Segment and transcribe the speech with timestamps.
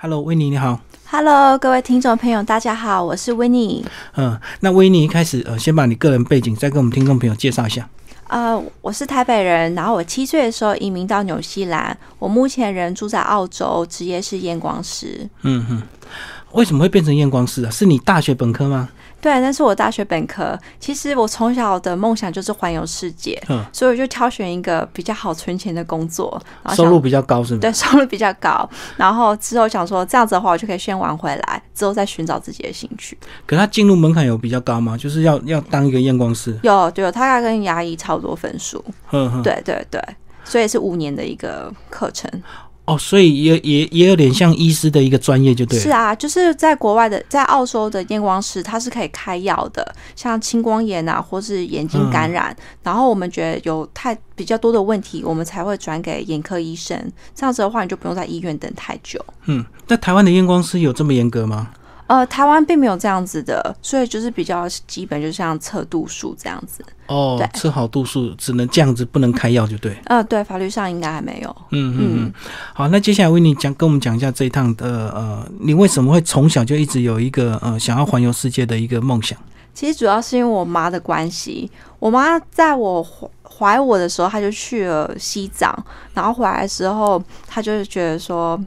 [0.00, 0.80] Hello，维尼你好。
[1.10, 7.88] Hello，各位听众朋友，大家好，我是 i e 嗯，那维尼一开始呃，先把你个人背景再跟我们听众朋友介绍一下。
[8.28, 15.28] 呃，我是台北人，然后我七岁的时候移民到纽西兰，我目前人住在澳洲，职业是验光师。
[15.42, 15.82] 嗯哼，
[16.52, 17.70] 为什么会变成验光师啊？
[17.72, 18.90] 是你大学本科吗？
[19.20, 20.58] 对，那是我大学本科。
[20.78, 27.60] 其实我从小的梦想就是环游世界，嗯，所以我就挑选一个比较好存钱的工作，然后收入比较高，是吗？
[27.60, 28.68] 对 收入比较高。
[28.96, 33.18] 然后之后想说这样子的话，我就可以先玩回来，之后再寻找自己的兴趣。
[33.44, 34.96] 可他进入门槛有比较高吗？
[34.96, 36.58] 就是要要当一个验光师。
[36.62, 38.84] 有，对，大概跟牙医差不多分数。
[39.08, 39.42] 哼哼。
[39.42, 40.00] 对对对，
[40.44, 42.30] 所以是五年的一个课程。
[42.88, 45.84] 哦，所以也也也有点像医师的一个专业，就对了。
[45.84, 52.56] 是啊，就是在国外的，在澳洲的验光师，他是可以开药的，像青光眼啊，或是眼睛感染。
[52.82, 56.96] 然后我们觉得有太比较多的问题，我们才会转给眼科医生。
[57.34, 59.22] 这样子的话，你就不用在医院等太久。
[59.44, 61.68] 嗯，那台湾的验光师有这么严格吗？
[62.08, 66.82] 呃，台湾并没有这样子的，所以就是比较基本，就像测度数这样子。
[67.06, 69.94] 哦对，测好度数只能这样子，不能开药，就对。
[70.06, 71.56] 呃，对，法律上应该还没有。
[71.70, 72.32] 嗯嗯嗯。
[72.72, 79.38] 好，那接下来维尼讲跟我们讲一下这一趟的呃，你为什么会从小就一直有一个呃想要环游世界的一个梦想？
[79.74, 85.76] 其实主要是因为我妈的关系，我妈在我怀怀我的时候，她就去了西藏，
[86.14, 88.58] 然后回来的时候，她就是觉得说。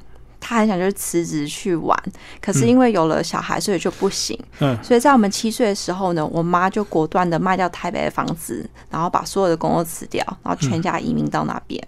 [0.42, 1.98] 她很想就是辞职去玩，
[2.42, 4.38] 可是因为有了小孩，所以就不行。
[4.60, 11.82] 嗯所以在我们七岁的时候呢，我妈就果断的卖掉台北的房子，然后把所有的工作辞掉，然后全家移民到那边。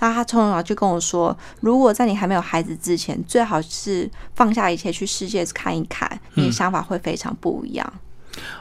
[0.00, 7.92] 那他从小就跟我说，如果在你还没有孩子之前，最好是放下一切去世界看一看，你的想法会非常不一样。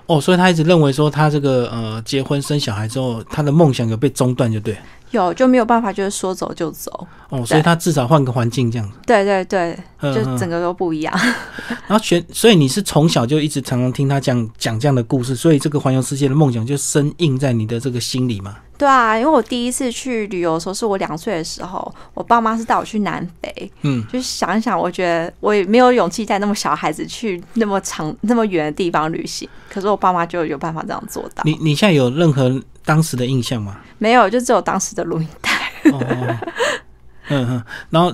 [0.05, 4.77] 哦，所以他一直认为说他这个呃结婚生小孩之后，他的梦想有被中断，就对。
[5.11, 7.05] 有就没有办法，就是说走就走。
[7.27, 8.93] 哦，所以他至少换个环境这样子。
[9.05, 11.13] 对对对，就整个都不一样。
[11.85, 18.55] 然后全，所以你是从小就一直常常听他讲讲这样的故事，所以这个环游世界的梦想就深印在你的这个心里嘛。
[18.81, 23.71] 对啊，因为我第一次去旅游的时候是我两岁的时候，我爸妈是带我去南非。
[23.83, 29.47] 嗯，就是想一想，我觉得我也没有勇气带那么小孩子去那么长、那么远的地方旅行。
[29.69, 31.43] 可是我爸妈就有办法这样做到。
[31.45, 33.77] 你你现在有任何当时的印象吗？
[33.99, 35.51] 没有，就只有当时的录音带。
[35.91, 36.37] 哦哦，
[37.29, 38.11] 嗯嗯，然后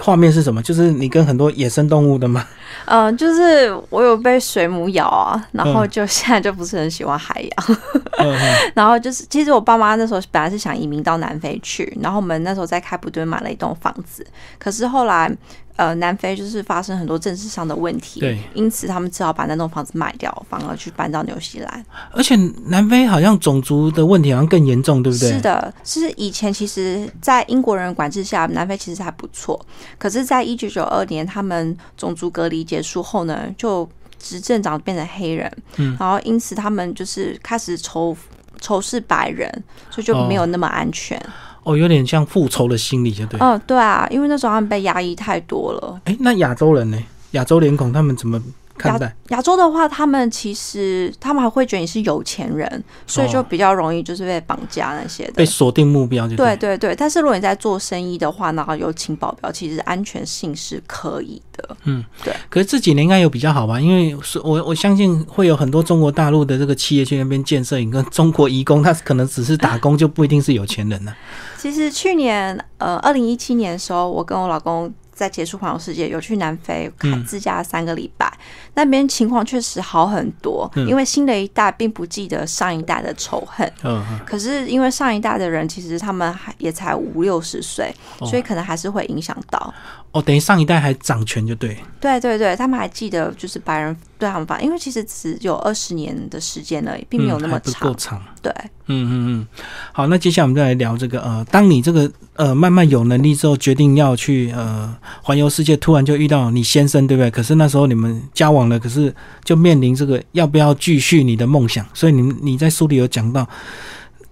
[0.00, 0.62] 画面是什么？
[0.62, 2.46] 就是你跟很多野生动物的吗？
[2.86, 7.78] 嗯、就是我有被水母咬啊，然后嗯就现在就不是很喜欢海洋。
[8.74, 14.26] 然后就是，其实我爸妈那时候本来是想移民到南非去，然后我们那时候在开普敦买了一栋房子，
[14.58, 15.30] 可是后来
[15.76, 21.84] 呃南非就是发生很多政治上的问题，对，因此他们只好把那栋房子卖掉，反而去搬到纽西兰。
[22.12, 25.32] 而且南非好像种族的问题好像更严重，对不对？
[25.32, 29.58] 是的，是以前其实，在英国人管制下，南非其实还不错，
[29.98, 38.16] 可是，在一九九二年他们种族隔离结束后呢，就执政长变成黑人，嗯然后因此他们就是开始仇
[38.60, 39.50] 仇视白人，
[39.90, 41.18] 所以就没有那么安全。
[41.18, 41.32] 哦，
[41.64, 43.38] 有点像复仇的心理，就对。
[43.40, 46.00] 嗯，对啊，因为那时候他们被压抑太多了。
[46.04, 46.98] 哎、那亚洲人呢？
[47.32, 48.42] 亚洲脸孔他们怎么
[48.76, 49.14] 看待？
[49.28, 55.32] 亚洲的话，他们其实他们还会觉得你是有钱人，所以就哦比较容易就是被绑架那些的。
[55.32, 61.76] 被锁定目标就对对对，但是如果你在做生意的话，然后有请保镖，其实安全性是可以的。
[61.84, 63.80] 嗯，对可是这几年应该有比较好吧？
[63.80, 71.14] 因为是我我相信会有很多中国大陆的这个企业去那边建设，跟中国移工，他可能只是打工，就不一定是有钱人呢、
[71.56, 77.12] 其实去年呃，二零一七年的时候，我跟我老公在结束环游世界，有去南非嗯。
[77.12, 78.28] 看自驾三个礼拜，
[78.74, 83.70] 那边情况确实好很多，嗯因为新的一代并不记得上一代的仇恨。
[83.82, 89.74] 嗯嗯，可是因为上一代的人，其实他们还也才五六十岁，哦所以可能还是会影响到。
[90.12, 91.76] 哦，等于上一代还掌权就对。
[91.98, 97.88] 对对对，他们还记得就是白人对他们发，因为其实只有二十年的时间而已，并没有那么长。
[97.88, 98.20] 够长。
[98.42, 98.52] 对，
[98.86, 99.46] 嗯嗯嗯，
[99.92, 107.30] 好，那接下来我们再来聊这个呃，当你这个呃慢慢有能力之后，决定要去呃环游世界，突然就遇到你先生，对不对？
[107.30, 109.14] 可是那时候你们交往了，可是
[109.44, 113.48] 就面临这个要不要继续你的梦想，所以你你在书里有讲到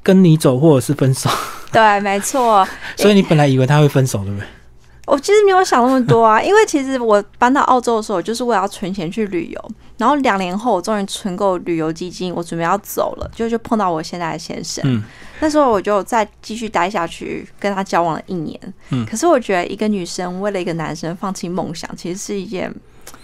[0.02, 1.30] 跟你走或者是分手，
[1.72, 2.66] 对，没错。
[2.96, 4.46] 所以你本来以为他会分手，对不对？
[5.06, 9.70] 我其实没有想那么多啊，因为其实我搬到澳洲的时候，就是为了要存钱去旅游。
[10.00, 14.82] 然后两年后，我终于存够旅游基金，我准备要走了，就就碰到我现在的先生。
[14.86, 15.02] 嗯，
[15.40, 18.58] 那时候我就再继续待下去，跟他交往了一年。
[18.88, 22.74] 嗯可是我觉得一个女生为了一个男生放弃梦想，其实是一件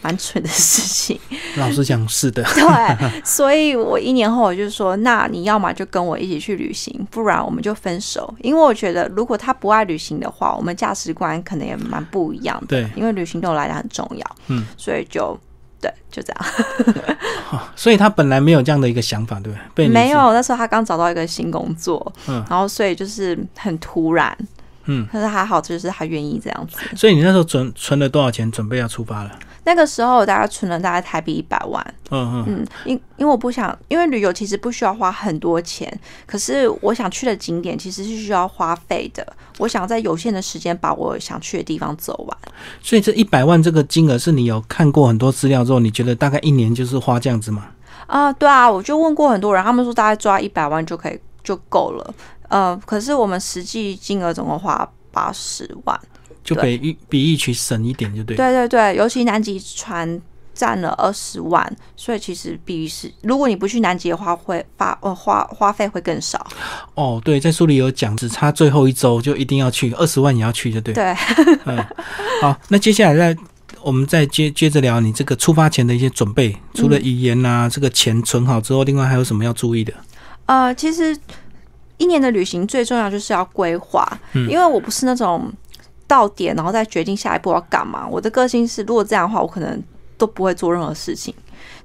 [0.02, 1.18] 蛮蠢的事情。
[1.56, 8.32] 老实讲是的， 对，所以我一年后我就说，那你要么就跟我一起去旅行，不然我们就分手。
[8.42, 12.66] 因为我觉得，如果他不爱旅行的话，我们价值观可能也蛮不一样的。
[12.66, 14.36] 对因为旅行对我来讲很重要。
[14.48, 15.38] 嗯，所以就
[15.86, 17.18] 对，就这样。
[17.76, 19.88] 所以他本来没有这样的一个想法，对不对？
[19.88, 24.36] 没有，那时候他刚找到一个新工作，嗯然后所以就是很突然。
[24.88, 26.78] 嗯，可是还好，就是他愿意这样子。
[26.96, 29.32] 所以你那时候存存了多少钱，准备要出发了？
[29.66, 35.92] 那个时候我大概存了大概台币一百万，嗯嗯，嗯，因因为我不想，因为旅游其实不需要花很多钱，
[36.24, 39.26] 可是我想去的景点其实是需要花费的。
[39.58, 42.38] 我想在有限的时间把我想去的地方走完。
[42.80, 47.66] 所以这一百万这个金额是你有看过很多资料之后，你觉得大概一年就是花这样子吗？
[48.06, 52.14] 啊、对啊，我就问过很多人，他们说大概抓一百万就可以就够了。
[52.48, 56.00] 呃，可是我们实际金额总共花八十万。
[56.46, 58.36] 就比一比一曲省一点，就对。
[58.36, 60.18] 对对对，尤其南极船
[60.54, 66.46] 占了二十万，所以其实比是如果你不去南极的话，会花呃花花费会更少。
[66.94, 70.94] 哦，对，在书里有讲，只差最后一周就一定要去，二十万也要去，就对。
[70.94, 71.14] 对，
[71.66, 71.84] 嗯，
[72.40, 73.40] 好，那接下来再
[73.82, 79.92] 我们再接接着聊你这个出发前的一些准备，除了语言呐、这个钱存好之后，另外还有什么要注意的？
[80.46, 81.16] 呃，其实
[81.98, 85.52] 一年的旅行最重要就是要规划，嗯因为我不是那种
[86.06, 88.06] 到点然后再决定下一步要干嘛。
[88.08, 89.82] 我的个性是，如果这样的话，我可能
[90.16, 91.34] 都不会做任何事情。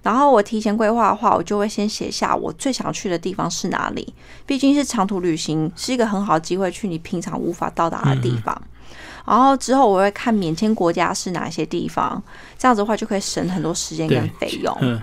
[0.03, 4.13] 然后我提前规划的话，我就会先写下我最想去的地方是哪里。
[4.45, 8.59] 毕竟是长途旅行，是一个很好的机会去你平常无法到达的地方。
[9.25, 12.21] 然后之后我会看免签国家是哪些地方，
[12.57, 14.75] 这样子的话就可以省很多时间跟费用。
[14.81, 14.99] 嗯，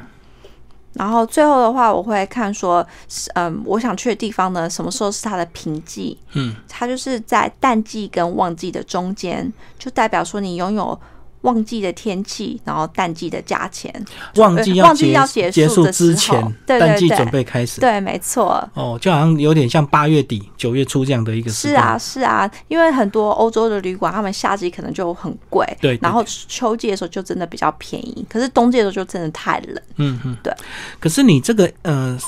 [0.98, 6.18] 然后最后的话，我会看说，是嗯，我想去的地方呢，什么时候是它的平季？
[6.32, 10.98] 嗯，它就是在淡季跟旺季的中间，就代表说你拥有
[11.42, 13.92] 旺季的天气，然后淡季的价钱。
[14.36, 17.80] 旺季要旺季要结结束之前，淡季准备开始。
[17.80, 18.68] 对，没错。
[18.74, 21.50] 哦，就好像有点像八月底九月初这样的一个。
[21.50, 29.82] 是啊，是啊，因为很多欧洲的旅馆，他们夏季可能就很贵，对对然后秋季的时候就真的比较便宜，可是冬季的时候就真的太冷。
[29.96, 30.52] 嗯嗯，对。
[30.98, 32.18] 可是你这个呃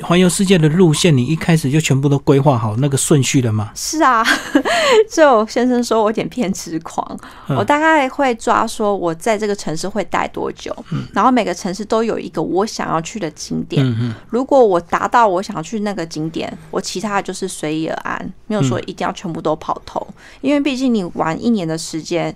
[0.00, 3.70] 环游世界的路线，你一开始就全部都规划好那个顺序了吗？
[3.74, 4.24] 是啊，
[5.10, 7.06] 就先生说我有点偏执狂，
[7.48, 10.74] 嗯我大概会抓说我在这个城市会待多久，
[11.12, 13.84] 然后每个城市都有一个我想要去的景点。
[14.30, 20.06] 如果我达到我想要去那个景点，我其他的就是随意而安，没有说一定要全部都跑透，
[20.40, 22.34] 因为毕竟你玩一年的时间，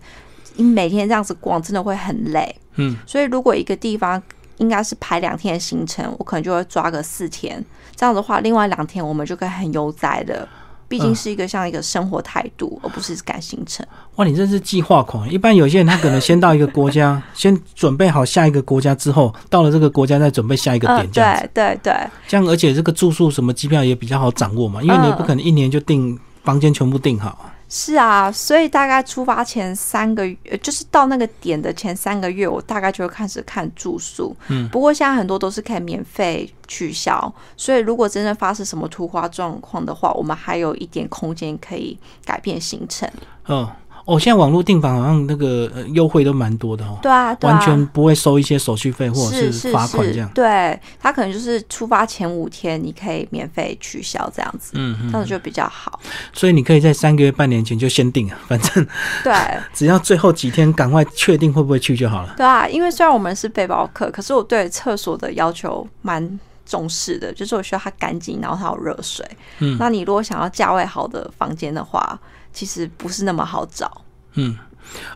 [0.56, 2.54] 你每天这样子逛真的会很累。
[2.76, 4.22] 嗯，所以如果一个地方
[4.58, 7.64] 应该是排两天的行程，我可能就会抓个四天，
[7.96, 10.46] 这样的话，另外两天我们就可以很悠哉的。
[10.90, 13.86] 毕竟是一个像一个生活态度，而不是赶行程。
[14.16, 15.28] 哇，你真是计划狂。
[15.30, 21.50] 一般有些人他可能先到一个国家， 先准备好下一个国家之后，到了这个国家再准备下一个嗯，点，这样子。
[21.52, 27.50] 对对对，这样而且这个住宿什么机票也比较好掌握嘛，因为你不可能一年就订房间全部订好。
[27.68, 34.34] 是啊，所以大概出发前三个月，呃就是到那个点的前三个月，我大概就会开始看住宿。
[34.48, 43.06] 嗯，不过现在很多都是可以免费取消，所以如果真正发生什么突发状况的话，我们还有一点空间可以改变行程。
[43.48, 43.68] 嗯，
[44.08, 50.26] 哦，现在网络订房好像那个呃优惠都蛮多的哦，对啊，对啊，完全不会收一些手续费或者是是罚款这样。
[50.34, 56.00] 对他可能就是出发前五天你可以免费取消这样子，嗯嗯，这样子就比较好。
[56.32, 58.86] 所以你可以在三个月、半年前就先订啊，反正
[59.22, 59.34] 对。
[59.74, 62.32] 只要最后几天赶快确定会不会去就好了。
[62.34, 69.22] 对啊，因为虽然我们是背包客，可是我对厕所的要求蛮重视的，就是我需要它干净，然后它有热水。
[69.58, 72.18] 嗯那你如果想要价位好的房间的话，
[72.52, 74.04] 其实不是那么好找。
[74.34, 74.56] 嗯，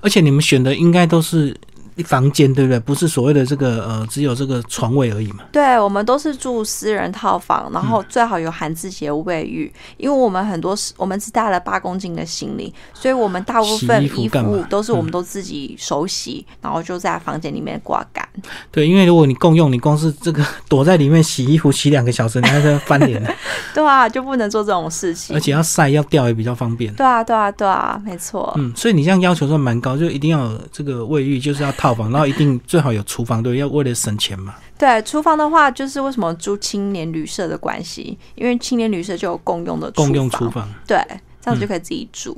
[0.00, 1.56] 而且你们选的应该都是
[2.04, 2.78] 房间，对不对？
[2.80, 5.44] 不是所谓的这个呃，只有这个床位而已嘛。
[5.52, 18.26] 对，我们都是住私人套房，然后最好有含自己的卫浴，因为我们很多是我们只带了八公斤的行李，所以我们大部分衣服都是我们都自己手洗，然后就在房间里面挂干。
[18.72, 23.22] 对，因为如果你共用，你光是这个躲在里面洗衣服洗两个小时，你还在翻脸，
[23.74, 25.40] 对啊，就不能做这种事情而。
[25.42, 26.94] 且要晒要掉也比较方便。
[26.94, 28.52] 对啊，对啊，对啊，没错。
[28.56, 34.54] 嗯，所以你这样要求算蛮高，就一定要有这个卫浴，就是要套房，然后一定最好有厨房，对，要为了省钱嘛。
[34.78, 40.98] 对，厨房的话，就是为什么住青年旅社的关系，因为青年旅社就有共用的房，共用厨房，对，
[41.40, 42.36] 这样子就可以自己煮。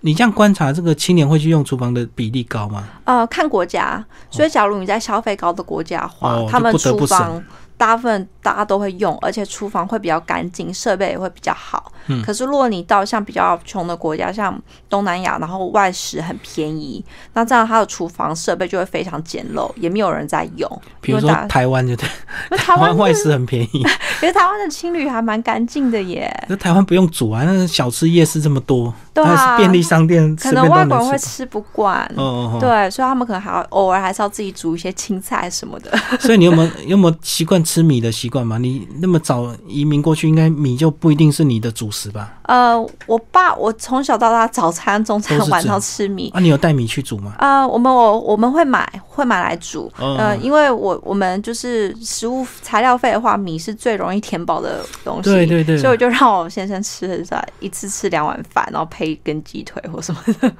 [0.00, 2.88] 你这样观察这个青年会去用厨房的比例高吗？
[3.04, 7.42] 呃，看国家，所以假如你在消费高的国家的话，哦他们厨房
[7.82, 11.90] 大部分大家都会用，而且厨房会比较干净，设备也会比较好。
[12.06, 14.56] 嗯可是如果你到像比较穷的国家，像
[14.88, 20.82] 东南亚，然后外食很便宜，那这样它的厨房设备就会非常简陋，也没有人在用。
[21.00, 22.08] 比如说台湾就对，
[22.56, 23.82] 台湾外食很便宜，
[24.20, 26.32] 可是台湾的青旅还蛮干净的耶。
[26.48, 31.46] 那台湾不用煮啊，那小吃夜市这么多，对啊便利商店可能外国人会吃。
[31.52, 32.02] 不惯。
[32.16, 35.90] 哦哦哦，对，所以他们可能还要偶尔还是要自己煮一些青菜什么的。
[36.18, 38.56] 所以你有没有有没有习惯吃米的习惯吗？
[38.58, 42.32] 你那么早移民过去，应该米就不一定是你的主食吧？
[42.44, 46.30] 呃，我爸我从小到大早餐、中餐晚上吃米。
[46.34, 47.34] 啊，你有带米去煮吗？
[47.38, 60.52] 呃，我们我我们会买会买来煮，哦呃，因为我我们就是食物材料费的话，米是最容易填饱的东西，对对对所以我就让我先生吃在一次吃两碗饭，然后配一根鸡腿 或什么的，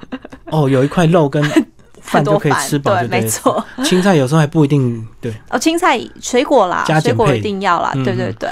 [0.45, 1.41] 哦，有一块肉跟
[2.01, 3.07] 饭很多饭，就可以吃饱，对。
[3.07, 3.63] 没错。
[3.83, 8.49] 青菜有时候还不一定对哦，青菜、水果啦水果一定要啦，嗯对对对。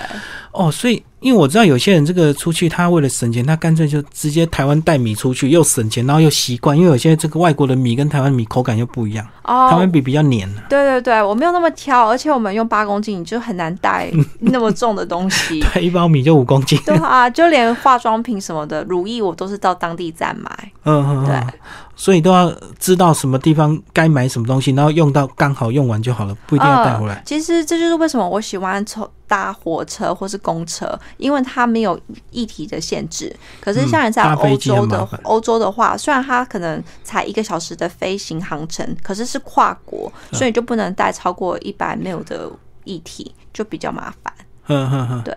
[0.54, 6.76] 哦，所以因为我知道有些人这个出去，他为了省钱，他干脆就直接台湾带米出去，又省钱，然后又习惯。
[6.78, 10.50] 因为有些这个外国的米跟台湾米口感又不一样，哦台哦湾，米比较黏。
[10.68, 15.60] 对对对，我没有那么挑，而且我们用八公斤，你就很难带 那么重的东西。
[15.74, 16.80] 对，一包米就五公斤。
[16.86, 20.50] 对啊，就连化妆品什么的，乳液我都是到当地再买。
[20.84, 21.48] 嗯嗯对嗯，
[21.96, 27.14] 所以都要知道什么地方该买什么东西，然后用到刚好用完就好了，不一定要带回来。
[27.14, 30.86] 呃其实这就是为什么我喜欢从搭火车或是公车，
[31.16, 31.98] 因为它没有
[32.32, 33.34] 议题的限制。
[33.62, 42.52] 可是像你在欧洲的欧洲的话，虽然它可能才一个小时的飞行航程，可是是跨国，嗯所以就不能带超过一百 ml 的
[42.84, 44.34] 液体，就比较麻烦。
[44.68, 45.34] 嗯哼哼，对，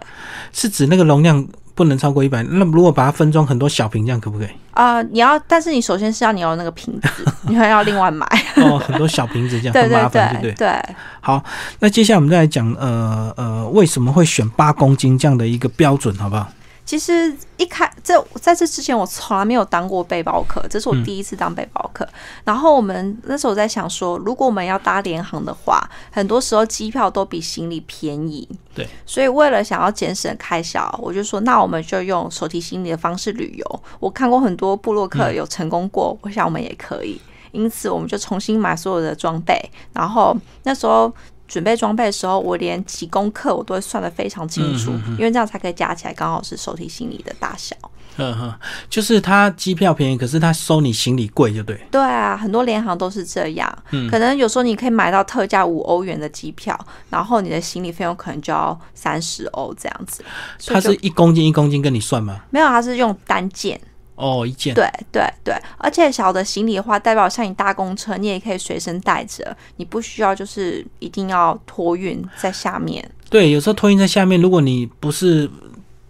[0.52, 2.42] 是指那个容量不能超过一百。
[2.44, 4.48] 那如果把它分装很多小瓶，这样可不可以？
[4.72, 7.08] 啊、你要，但是你首先是要你有那个瓶子，
[7.48, 8.26] 你还要另外买。
[8.56, 10.52] 哦，很多小瓶子这样对很麻对烦，对不对？
[10.54, 10.96] 对对。
[11.20, 11.42] 好，
[11.80, 16.48] 那接下来我们再来讲，呃呃，为什么会选八公斤这样的一个标准，好不好？
[16.84, 22.06] 其实一开这在这之前，我从来没有当过背包客，这是我嗯第一次当背包客。
[22.44, 25.82] 然后我们那时候在想说，如果我们要搭联航的话，
[26.12, 28.46] 很多时候机票都比行李便宜。
[28.74, 33.82] 对，所以为了想要节省开销，我就说，那我们就用手提行李的方式旅游。
[33.98, 37.18] 我看过很多部落客有成功过，我想我们也可以。
[37.52, 39.58] 因此，我们就重新买所有的装备，
[39.94, 41.10] 然后那时候。
[41.46, 47.76] 准备装备的时候，我连几公克我都会算得非常清楚，因为这样才可以加起来刚好是手提行李的大小。
[48.16, 48.54] 嗯哼，
[48.88, 51.80] 就是它机票便宜，可是它收你行李贵，就对。
[51.90, 56.78] 对啊，很多联航都是这样，嗯可能有时候你可以买到特价五欧元的机票，
[57.10, 60.24] 然后你的行李费用可能就要三十欧这样子。
[60.66, 62.40] 它是一公斤一公斤跟你算吗？
[62.50, 63.80] 没有，它是用单件。
[64.16, 64.72] 哦，一件。
[64.74, 73.04] 对对对，而且小的行李的话，代表像你搭公车，你也可以随身带着，你不需要就是一定要托运在下面。
[73.28, 75.50] 对，有时候托运在下面，如果你不是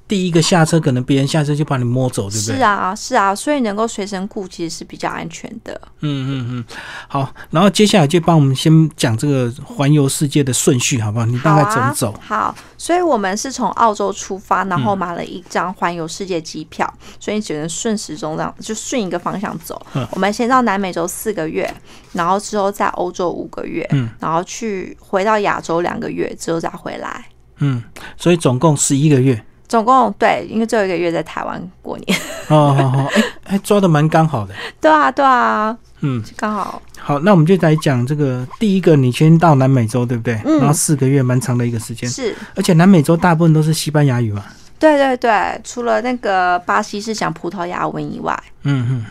[0.07, 2.57] 第一个下车，可能别人下车就把你摸走，对不对？
[2.57, 5.81] 是啊，是啊，所以能够随身顾其实是比较安全的。
[6.01, 6.65] 嗯嗯嗯，
[7.09, 11.25] 好，然后接下来就帮我们先讲这个环游世界的顺序，好不好？
[11.25, 12.13] 你大概怎么走？
[12.21, 12.43] 好啊？
[12.49, 19.81] 好，所以我们是从澳洲出发，然后买了一张环游世界机票，所以你只能顺时钟这样，就顺一个方向走。
[19.95, 21.73] 嗯我们先到南美洲四个月，
[22.13, 27.25] 然后之后在欧洲五个月，嗯然后去回到亚洲两个月，之后再回来。
[27.61, 27.83] 嗯，
[28.19, 29.43] 所以总共十一个月。
[29.67, 32.19] 总共对，因为最后一个月在台湾过年。
[32.49, 34.55] 哦，好好，哎、还抓的蛮刚好的。
[34.81, 36.81] 对啊，对啊，嗯，刚好。
[36.99, 40.41] 好，那我们就来讲这个第一个，你先到南美洲，对不对？
[40.45, 44.45] 嗯然后四个月，蛮长的一个时间，是，而且南美洲大部分都是西班牙语嘛。
[44.79, 49.05] 对对对，除了那个巴西是讲葡萄牙文以外，嗯嗯，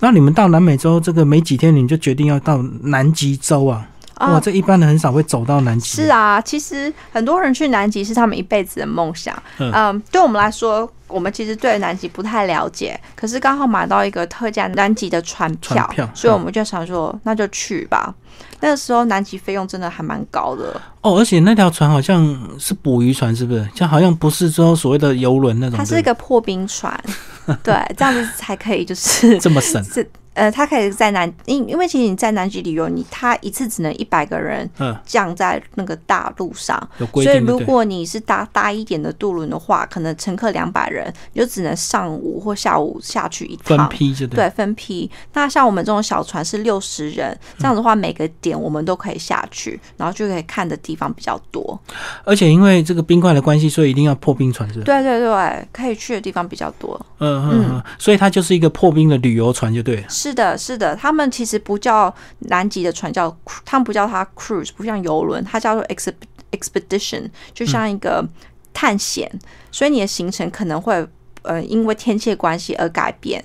[0.00, 3.86] 那你们到南美洲这个没几天，你就决定要到南极洲啊？
[4.18, 6.02] 啊哇，这一般人很少会走到南极。
[6.02, 9.34] 是啊，其实很多人去南极是他们一辈子的梦想。
[9.58, 18.14] 嗯嗯，对我们来说，我们其实对南极不太了解，可是刚好买到一个特价南极的船票，船票所以我们就想说，那就去吧。
[18.60, 23.64] 那个时候南极费用真的还蛮高的，哦，而且那条船好像是捕鱼船，是不是？
[23.72, 25.78] 就好像不是说所谓的游轮那种。
[25.78, 26.92] 它是一个破冰船，
[27.62, 29.82] 对，这样子才可以就是这么省。
[29.84, 30.08] 是
[30.38, 36.78] 呃，他可以在南，因因为其实你在南极旅游，你他一次只能一百个人嗯，降在那个大陆上，
[37.12, 37.48] 所以。
[37.48, 43.78] 如果你是搭大一点的渡轮的话，可能乘客两百人，你就只能上午或下午下去一趟。
[43.78, 44.36] 分批就对。
[44.36, 45.10] 对，分批。
[45.32, 51.80] 那像我们这种小船是六十人，这样的话每个点我们都可以下去，然后就可以看的地方比较多。
[52.24, 54.82] 而且因为这个冰块的关系，所以一定要破冰船，是？
[54.82, 57.00] 对对对，可以去的地方比较多。
[57.20, 60.08] 嗯嗯嗯，所以它就是一个破冰的旅游船，就对了。
[60.08, 66.14] 是的，是的，他们其实不叫南极的船叫他们不叫它 cruise，不像游轮，它叫做 exp
[66.52, 68.26] expedition，就像一个
[68.72, 69.30] 探险，
[69.70, 71.06] 所以你的行程可能会
[71.42, 73.44] 呃因为天气的关系而改变，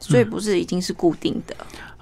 [0.00, 1.56] 所以不是已经是固定的。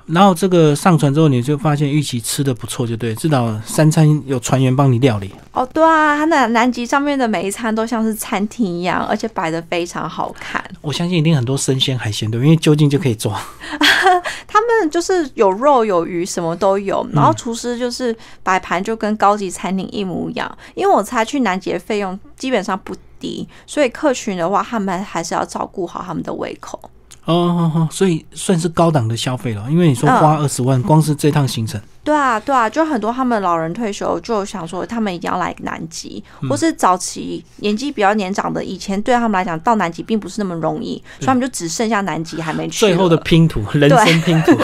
[0.06, 5.32] 然后这个上船之后，你就发现玉琪吃的不错，就对，至少三餐有船员帮你料理。
[5.52, 10.64] 哦，对啊，它那南极上面的每一餐都像是餐厅一样，而且摆的非常好看。
[10.80, 13.36] 我相信一定很多生鲜海鲜，对，因为就近就可以抓。
[14.46, 17.04] 他们就是有肉有鱼，什么都有。
[17.12, 20.58] 然后厨师就是摆盘就跟高级餐厅一模一样。
[20.74, 26.78] 因为我猜去南极的费用基本上不低，所以客群的话，他们还是要照顾好他们的胃口。
[27.26, 31.80] 哦哦哦，所以算是高档的消费了，因为你说花二十万，光是这趟行程。
[32.04, 42.78] 对啊，对啊，就很多他们老人退休就想说，他们一定要来南极，或是早期年纪比较年长的，以前对他们来讲到南极并不是那么容易，所以他们就只剩下南极还没去。
[42.78, 44.56] 最后的拼图，人生拼图。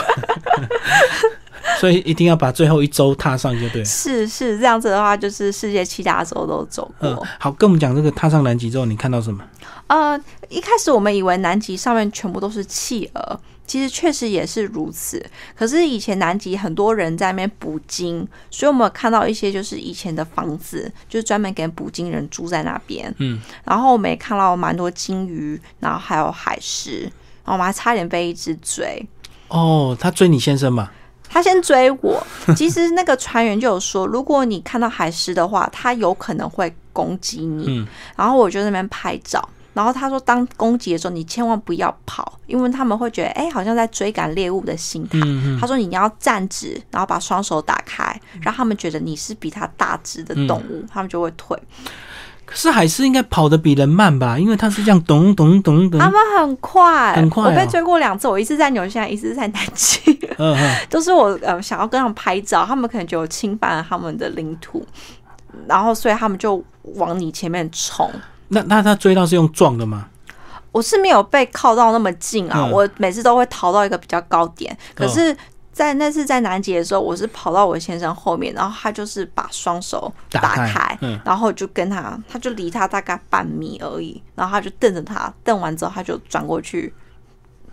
[1.82, 3.84] 所以一定要把最后一周踏上就对了。
[3.84, 7.26] 是是这样子的话，就是世界七大洲都走过。
[7.40, 9.42] 好，跟我们讲这个踏上南极之后，你看到什么？
[9.88, 10.16] 呃，
[10.48, 15.20] 一开始我们以为南极上面全部都是企鹅，其实确实也是如此。
[15.56, 23.12] 可是以前南极很多人在那边捕鲸，所以我们看到一些就是以前的房子，就是专门给捕鲸人住在那边。
[23.18, 29.04] 嗯，然后我们也看到蛮多鲸鱼，然后还有海狮，然后我们还差点被一只追。
[29.48, 30.88] 哦，他追你先生嘛？
[31.32, 32.24] 他先追我。
[32.54, 37.64] 其实那个船员就有说，如果你看到海狮的话，他有可能会攻击你。
[37.68, 39.48] 嗯，然后我就那边拍照。
[39.74, 45.18] 然后他说，当攻击的时候，你千万不要跑，因为他们会觉得，哎，好像在追赶猎物的心态。
[45.58, 51.58] 他说，你要站直，然后把双手打开，让他们觉得你是比他大只的动物，他们就会退。
[52.44, 54.38] 可是海狮应该跑得比人慢吧？
[54.38, 55.98] 因为它是这样咚咚咚咚。
[55.98, 57.44] 他们很快，很快。
[57.44, 60.18] 我被追过两次，我一次在纽西兰，一次在南极。
[60.38, 64.84] 嗯都是我呃想要跟他们拍照，他们可能就侵犯了他们的领土，
[65.66, 66.62] 然后所以他们就
[66.96, 68.10] 往你前面冲。
[68.48, 70.06] 那那他追到是用撞的吗？
[70.72, 74.74] 我是没有被靠到那么近啊，我每次都会逃到一个比较高点。
[74.94, 75.36] 可是，
[75.72, 86.92] 在那次在南极的时候，我是跑到我先生后面，然后他就是把双手打开，然后就跟他，他就离他大概半米而已，然后他就瞪着他，瞪完之后他就转过去。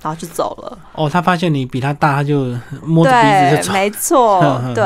[0.01, 0.77] 然后就走了。
[0.93, 2.47] 哦，他发现你比他大，他就
[2.83, 3.73] 摸着鼻子就走。
[3.73, 4.85] 没错， 对。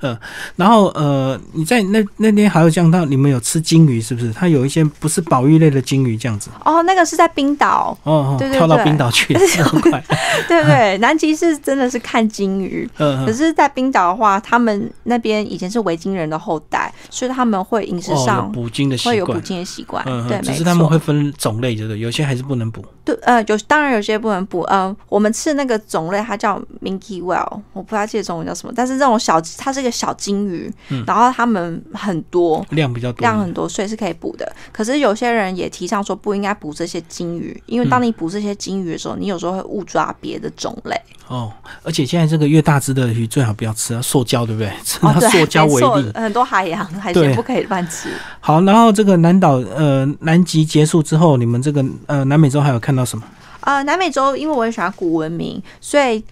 [0.00, 0.16] 嗯，
[0.56, 4.32] 然后呃，你在那那天还有讲到你们有吃金鱼，是不是？
[4.32, 6.50] 它有一些不是保育类的金鱼这样子。
[6.64, 7.96] 哦，那个是在冰岛。
[8.02, 10.02] 哦，对对跳到冰岛去， 很快。
[10.48, 12.88] 对对，南极是真的是看金鱼。
[12.98, 13.24] 嗯。
[13.24, 20.04] 可是，在冰岛的话，他们那边以前是维京人的后代，所以他们会饮食上捕鲸的习惯，会有捕鲸的习惯。
[20.06, 22.84] 嗯对，只是他们会分种类，对对，有些还是不能捕。
[23.04, 24.47] 对，呃，有当然有些不能。
[24.48, 30.72] 不，呃，我们吃的那个种类它叫 minke well，我不知道记得中文叫什么，但是这种小，它是一个小金鱼，
[31.06, 34.50] 然后它们很多，量比较多，量很多，所以是可以补的。
[34.72, 41.00] 可是有些人也提倡说不应该补这些金鱼，因为当你补这些金鱼的时候，你有时候会误抓别的种类。
[41.28, 44.72] 哦，而且现在这个越大只的鱼最好不要吃啊，塑胶对不对？
[45.02, 48.08] 拿塑胶为例，很多海洋海鲜不可以乱吃。
[48.40, 53.22] 好，然后这个南岛呃南极结束之后，你们这个呃南美洲还有看到什么？
[53.60, 56.24] 呃，南美洲，因为我很喜欢古文明，所以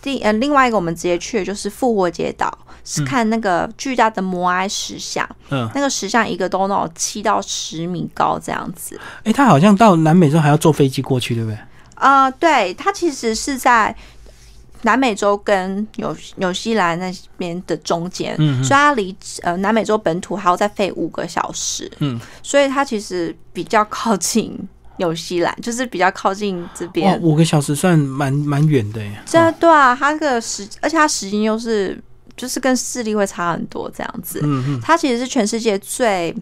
[0.00, 2.50] 第呃另外一个我们直接去的就是复活节岛，
[2.84, 5.28] 是看那个巨大的摩埃石像。
[5.50, 8.98] 嗯，那个石像一个都那种七到十米高这样子。
[9.24, 11.58] 哎，他好像到南美洲还要坐飞机过去，对不对？
[11.94, 13.94] 啊，对，他其实是在
[14.80, 21.88] 南美洲跟纽纽西兰那边的中间，嗯所以他离呃南美洲本土还要再飞五个小时。
[21.98, 24.58] 嗯，所以它其实比较靠近。
[24.98, 29.22] 纽西兰就是比较靠近这边，五个小时算蛮蛮远的耶。
[29.24, 32.00] 这对啊，它个时，而且它时间又是
[32.36, 34.40] 就是跟视力会差很多这样子。
[34.42, 36.34] 嗯嗯，它其实是全世界最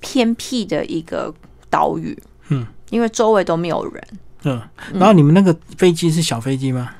[0.00, 1.32] 偏僻的一个
[1.68, 2.16] 岛屿。
[2.48, 4.04] 嗯，因为周围都没有人。
[4.44, 4.60] 嗯，
[4.94, 6.90] 然后你们那个飞机是小飞机吗？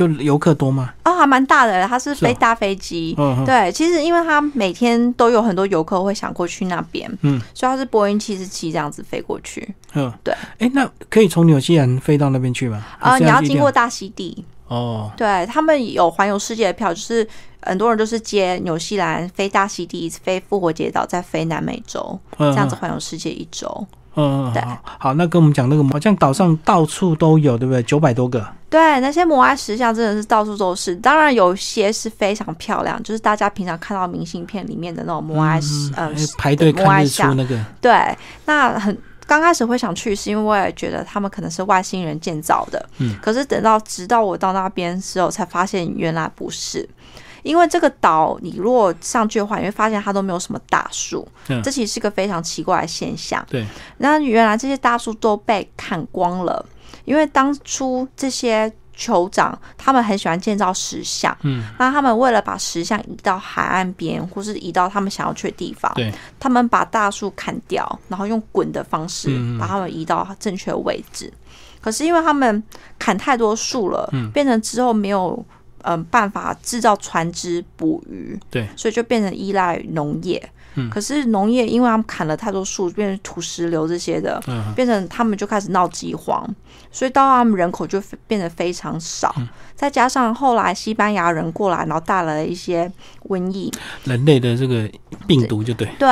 [0.00, 0.94] 就游客多吗？
[1.04, 3.14] 哦，还蛮大的，它是飞大飞机。
[3.18, 9.74] 嗯，对，其实因为它每天都有很多游客会想过去那边，嗯，所以它是波音七十七这样子飞过去。
[9.92, 10.34] 嗯，对。
[10.58, 12.82] 哎，那可以从纽西兰飞到那边去吗？
[12.98, 14.42] 啊，你要经过大溪地。
[14.68, 17.28] 哦，对他们有环游世界的票，就是
[17.60, 23.66] 很多人都是接纽西兰飞大溪地，飞复活节岛，再飞南美洲，这样子环游世界一周。
[23.68, 24.62] 嗯，对，
[24.98, 27.82] 好，那跟我们讲那个，好像岛上到处都有，对不对？
[27.82, 28.44] 九百多个。
[28.68, 30.94] 对，那些摩埃石像真的是到处都是。
[30.96, 37.58] 当然，有些是非常漂亮，就是大家平常看到明信片里面的那种摩埃石，呃，排队看日出那个。
[37.80, 38.96] 对，那很
[39.26, 42.84] 刚开始会想去，是因为觉得他们可能是外星人建造的。
[42.98, 43.16] 嗯。
[43.20, 46.88] 可是等到直到我到那边时候，才发现原来不是。
[47.42, 51.62] 因为这个岛你如果上去的话，你会发现它都没有什么大树，嗯。
[51.62, 53.44] 这其实是个非常奇怪的现象。
[53.48, 53.64] 对，
[53.98, 56.64] 那原来这些大树都被砍光了，
[57.04, 71.32] 因为当初这些酋长他们很喜欢建造石像，嗯，那他们为了把石像移到海岸边，或是移到他们想要去的地方，对，他们把大树砍掉，然后用滚的方式把它们移到正确的位置。
[71.80, 72.62] 可是因为他们
[72.98, 74.30] 砍太多树了，嗯。
[74.32, 75.42] 变成之后没有
[75.84, 80.42] 嗯、办法制造船只捕鱼，对，所以就变成依赖农业。
[80.74, 80.88] 嗯。
[80.88, 86.48] 可是农业因为他们砍了太多树，变成土石流这些的，嗯，变成他们就开始闹饥荒，
[86.92, 89.34] 所以到他们人口就变得非常少。
[89.38, 89.48] 嗯。
[89.74, 92.90] 再加上后来西班牙人过来，然后带来了一些
[93.28, 93.70] 瘟疫，
[94.04, 94.88] 人类的这个
[95.26, 96.08] 病毒就对，对，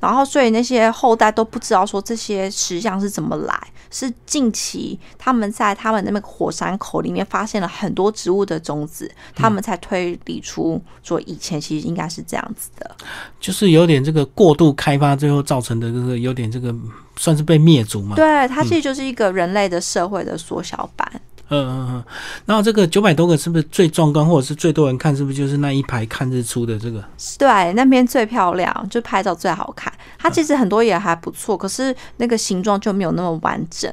[0.00, 12.96] 然后所以那些后代都不知道说这些石像是怎么来，是近期他们在他们那边火山口里面发现了很多植物的种子，他们才推理出说以前其实应该是这样子的。
[13.40, 16.74] 就是有点这个过度开发，最后造成的这个有点这个
[17.16, 18.14] 算是被灭族嘛。
[18.16, 21.10] 对，它其实就是一个人类的社会的缩小版。
[21.14, 21.20] 嗯
[21.52, 22.04] 嗯嗯嗯。
[22.46, 27.04] 然后这个九百多个是不是最壮观，或者是最多人看，是不是就是那一排看日出的这个？
[27.38, 29.92] 对，那边最漂亮，就拍照最好看。
[30.18, 33.92] 它其实很多也还不错，可是那个形状就没有那么完整。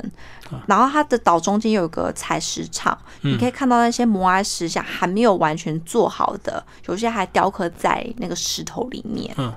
[0.68, 9.34] 然后它的岛中间有个采石场，你可以看到那些摩埃石像还没有完全做好的，有些还雕刻在那个石头里面。
[9.38, 9.54] 嗯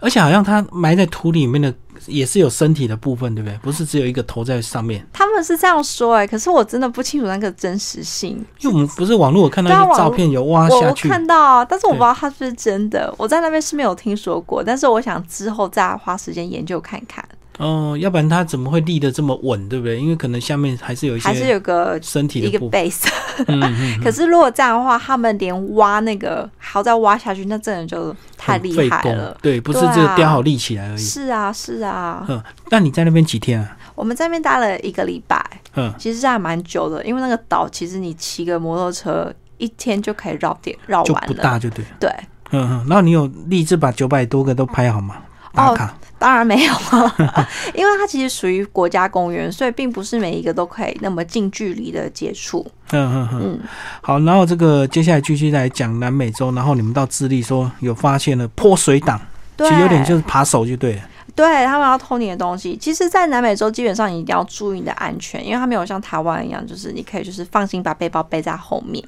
[0.00, 1.72] 而且好像它埋在土里面的
[2.06, 3.58] 也是有身体的部分，对不对？
[3.58, 5.06] 不是只有一个头在上面。
[5.12, 8.32] 他们是这样说哎、可是我真的不清楚那个真实性。
[8.60, 13.12] 因为我们不是网络有看到一对啊网络些照片有挖下去，我看到，但是我不对知道它是不是真的。
[13.16, 17.26] 我在那边是没有听说过，但是我想之后再花时间研究看看，
[17.58, 19.98] 哦，要不然它怎么会立得这么稳，对不对？
[19.98, 22.58] 因为可能下面还是有一些还是有个身体的一个。
[22.66, 23.08] base。
[23.46, 29.36] 嗯嗯， 可是如果这样的话，他们连挖那个还要再挖下去，那真的就太厉害了。
[29.42, 30.98] 对，不是这个雕好立起来而已。
[30.98, 33.76] 是啊，是啊，嗯，那你在那边几天啊？
[33.94, 41.26] 我们在那边待了一个礼拜，嗯，其实这还蛮久的，因为那个岛其实你骑个摩托车一天就可以绕点绕完了。
[41.26, 41.84] 不大，就对。
[42.00, 42.10] 对，
[42.52, 45.16] 嗯嗯，然后你有立志把九百多个都拍好吗？
[45.56, 45.94] 打卡。
[46.18, 46.72] 当然没有，
[47.74, 52.66] 因为它其实属于国家公园，所以并不是每一个都可以那么近距离的接触。
[52.92, 53.40] 嗯嗯嗯。
[53.42, 53.60] 嗯，
[54.00, 59.20] 好，然后这个接下来继续来讲南美洲，然后你们到智利说有发现了泼水党，
[59.58, 61.02] 其，实有点就是扒手就对了。
[61.34, 62.74] 对他们要偷你的东西。
[62.78, 69.04] 其实，在南美洲基本上你一定要注意你的安全，因为它没有像台湾一样，就是你可以就是放心把背包背在后面。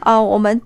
[0.00, 0.60] 呃，我们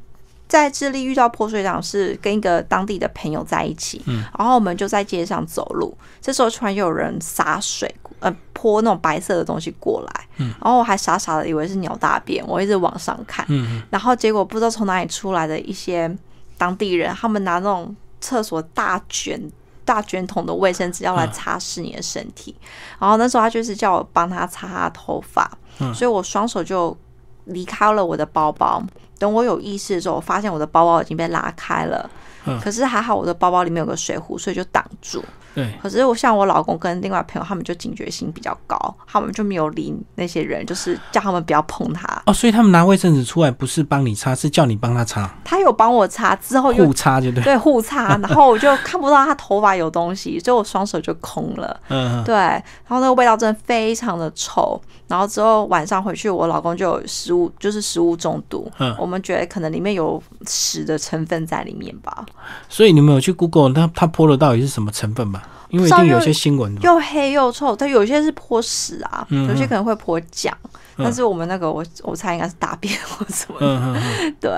[0.53, 4.23] 在智利遇到泼水党是跟一个当地的朋友在一起，嗯。
[4.39, 10.53] 然后我们就在街上走路，这时候突然有人洒水，呃，泼那种白色的东西过来，嗯。
[10.63, 13.47] 然后我还傻傻的以为是鸟大便，我一直往上看，
[13.89, 16.15] 然后结果不知道从哪里出来的一些
[16.59, 19.41] 当地人，他们拿那种厕所大卷。
[19.85, 21.33] 大卷筒的卫生纸要来嗯。
[21.33, 22.55] 擦拭你的身体，
[23.01, 25.93] 然后那时候他就是叫我帮他擦他头发，嗯。
[25.93, 26.97] 所以我双手就
[27.45, 28.83] 离开了我的包包。
[29.19, 32.11] 等我有意识的时候，我发现我的包包已经被拉开了，
[32.47, 35.25] 嗯可是还好我的包包里面有个水壶，所以就挡住。
[35.55, 42.07] 对，可是我像我老公跟另外朋友，他们就警觉性比较高，他们就没有理那些人，就是叫他们不要碰他。
[42.27, 47.43] 哦，所以他们拿卫生纸出来不是帮你擦，是叫你帮他擦，他有帮我擦，之后又互擦就对。
[47.43, 51.81] 对互擦，然后我就看不到他头发有东西，所以我双手就空了。
[51.89, 54.81] 嗯嗯对，然后那个味道真的非常的臭。
[55.09, 58.71] 然后之后晚上回去，我老公就有食物，就是食物中毒。
[58.79, 62.25] 嗯，我们觉得可能里面有屎的成分在里面吧，
[62.67, 65.42] 所以你们有去 Google 那他泼的到底是什么成分吧？
[65.73, 66.73] 因为一定有些新闻。
[66.83, 67.75] 又黑又臭。
[67.75, 70.57] 它有些是泼屎啊，嗯有些可能会泼酱，
[70.97, 73.99] 嗯但是我们那个我我猜应该是大便或什么
[74.41, 74.51] 对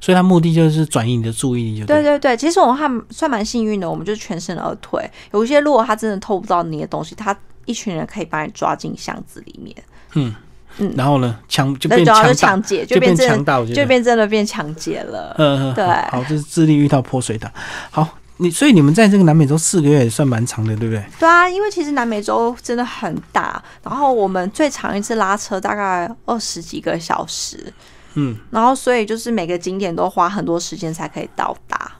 [0.00, 1.96] 所以他目的就是转移你的注意力，就对。
[1.96, 5.10] 对对对，其实我们还算蛮幸运的，我们就全身而退。
[5.32, 7.36] 有一些如果他真的偷不到你的东西，他
[7.66, 9.76] 一群人可以把你抓进箱子里面，
[10.14, 10.34] 嗯
[10.78, 15.34] 嗯然后呢，强就变抢劫，就变变真的强盗，就变真的变抢劫了。
[15.38, 17.50] 嗯嗯，对好，这是智力遇到泼水党。
[17.90, 21.04] 好，你所以你们在这个南美洲四个月也算蛮长的，对不对？
[21.20, 27.72] 对啊，因为其实南美洲真的很大，然后我们最长一次拉车大概二十几个小时，
[28.14, 31.92] 嗯，然后所以就是每个景点都花很多时间才可以到达。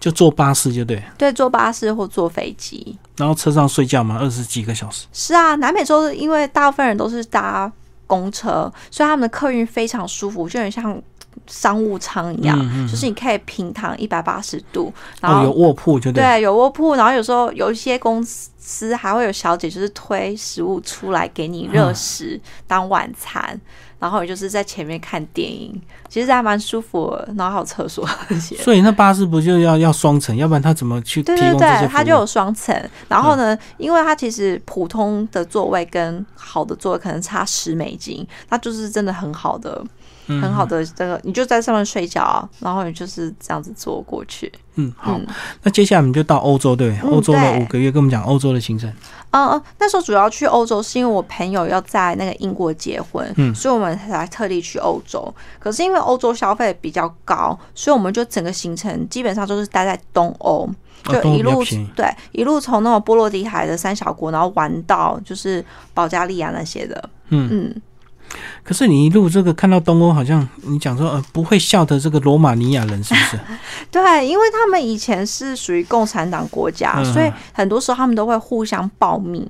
[0.00, 2.98] 就坐巴士就对，对，坐巴士或坐飞机。
[3.16, 5.06] 然后车上睡觉嘛，二十几个小时。
[5.12, 7.70] 是啊，南美洲因为大部分人都是搭
[8.08, 11.00] 公车，所以他们的客运非常舒服，就很像
[11.46, 16.22] 商务舱一样，嗯嗯就是你可以平躺一百八十度，然哦，有、卧铺就对。
[16.22, 23.60] 对有卧铺，然后有时候有一些公司还会有小姐就是推食物出来给你热食当晚餐，
[23.98, 28.56] 然后也就是在前面看电影，其实还蛮舒服的，然后还有厕所这些。
[28.62, 31.88] 所以那巴士不就要要双层，要不然他怎么去提对对对，供这些服务？
[31.88, 32.90] 嗯它就有双层。
[33.08, 39.88] 然后呢，因为它其实普通的座位跟好的座位可能差十美金，它就是真的很好的、嗯
[40.40, 44.52] 很好的这个，你就在上面睡觉，然后你就是这样子坐过去。
[44.74, 45.12] 嗯，好。
[45.14, 45.26] 嗯，
[45.62, 48.90] 那接下来我们就到欧洲，对欧洲的五个月，跟我们讲欧洲的行程。
[49.30, 53.54] 嗯嗯，那时候主要去欧洲是因为我朋友要在那个英国结婚，嗯。
[53.54, 55.32] 所以我们才特地去欧洲。
[55.58, 60.68] 可是因为欧洲消费比较高，所以我们就整个行程基本上都是待在东欧。
[61.02, 61.64] 就一路、
[61.96, 65.64] 对一路从那种波罗的海的三小国，然后玩到就是
[65.94, 67.48] 保加利亚那些的，嗯。
[67.50, 67.82] 嗯，
[68.62, 73.40] 可是你一路这个看到东欧，好像你讲说呃不会笑的这个罗马尼亚人是不是？
[73.90, 79.46] 对，因为他们以前是属于共产党国家，嗯所以很多时候他们都会互相保密，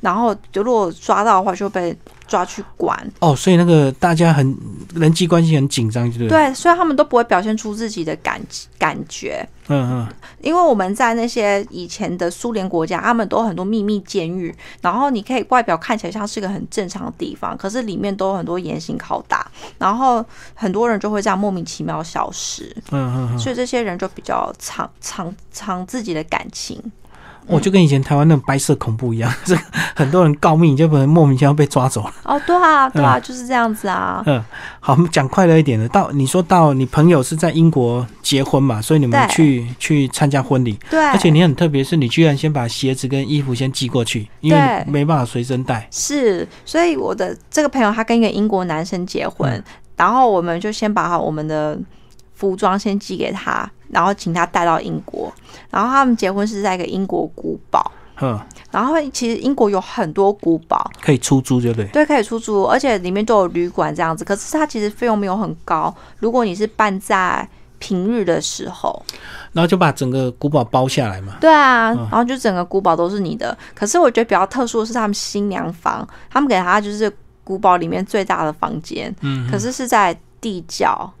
[0.00, 3.12] 然后就如果抓到的话就被抓去管。
[3.20, 4.56] 哦，所以那个大家很
[4.94, 6.28] 人际关系很紧张，对不对？
[6.28, 8.40] 对，所以他们都不会表现出自己的感
[8.78, 10.08] 感觉，嗯嗯，
[10.40, 26.80] 因为我们在那些以前的苏联国家，他们都有很多秘密监狱，然后你可以外表看起来像是个很正常的地方，可是里面都有很多严刑拷打，然后很多人就会这样莫名其妙消失，嗯嗯嗯，所以这些人就比较藏藏藏自己的感情。
[27.46, 29.62] 我、就跟以前台湾那种白色恐怖一样， 这个
[29.94, 32.12] 很多人告密，就可能莫名其妙被抓走了。
[32.24, 34.22] 哦，对啊，对啊，就是这样子啊。
[34.26, 34.42] 嗯，
[34.80, 35.88] 好，我们讲快乐一点的。
[35.88, 45.86] 到你说到你朋友是在英国结婚嘛，所以你们去去参加婚礼，对，而且你很特别，是你居然先把鞋子跟衣服先寄过去，因为没办法随身带。
[45.90, 49.64] 是，所以我的这个朋友他跟一个英国男生结婚，嗯
[49.96, 51.78] 然后我们就先把我们的
[52.40, 55.30] 服装先寄给他，然后请他带到英国。
[55.70, 61.86] 然后他们结婚是在一个英国古堡，嗯，然后其实英国有很多古堡，可以出租，对不对？
[61.88, 64.24] 对，可以出租，而且里面都有旅馆这样子。
[64.24, 67.46] 可是它其实费用没有很高，如果你是办在
[67.78, 69.02] 平日的时候，
[69.52, 71.34] 然后就把整个古堡包下来嘛。
[71.38, 73.56] 对啊，嗯然后就整个古堡都是你的。
[73.74, 77.12] 可是我觉得比较特殊的是他们新娘房，他们给他就是
[77.44, 81.12] 古堡里面最大的房间，嗯，可是是在地窖。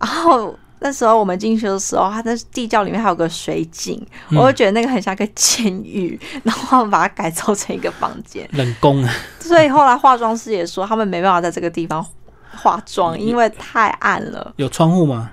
[0.00, 8.48] 然后那时候我们进去的时候，它的地窖里面还有个水井，嗯我就觉得那个很像个监狱，然后把它改造成一个房间。
[8.52, 12.04] 冷宫啊，所以后来化妆师也说，他们没办法在这个地方
[12.50, 15.30] 化妆，因为太暗了，有窗户吗？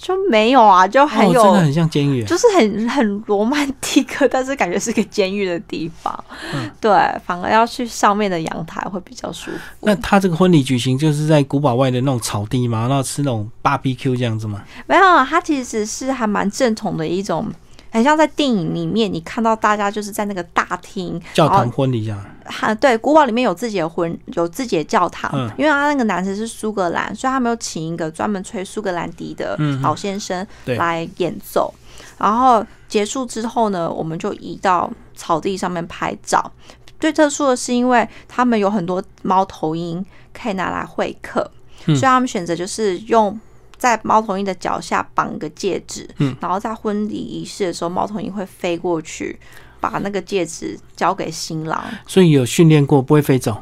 [0.00, 1.42] 就没有啊，就很哦，有。
[1.42, 2.24] 真的很像监狱。
[2.24, 6.24] 就是很很罗曼蒂克，但是感觉是个监狱的地方。
[6.54, 6.90] 嗯对，
[7.26, 9.58] 反而要去上面的阳台会比较舒服。
[9.80, 14.62] 那他这个婚礼举行就是在古堡外的那种草地嘛，然后吃那种 BBQ 这样子嘛。
[14.86, 17.46] 没有，啊，它其实是还蛮正统的一种，
[17.90, 22.18] 很像在电影里面你看到大家就是在那个大厅，教堂婚礼一样。
[22.46, 31.72] 哈，对，古堡里面有自己的婚，有自己的教堂，嗯因为他那个男生是苏格兰，所以他没有请一个专门吹苏格兰笛的嗯老先生来演奏。
[32.18, 36.50] 然后结束之后呢，我们就移到草地上面拍照。
[36.98, 41.50] 最特殊的是，因为他们有很多猫头鹰可以拿来会客，
[41.86, 43.38] 嗯所以他们选择就是用
[43.80, 49.40] 在猫头鹰的脚下绑个戒指，嗯然后在婚礼仪式的时候，猫头鹰会飞过去，
[49.80, 51.82] 把那个戒指交给新郎。
[52.06, 53.56] 所以有训练过，不会飞走。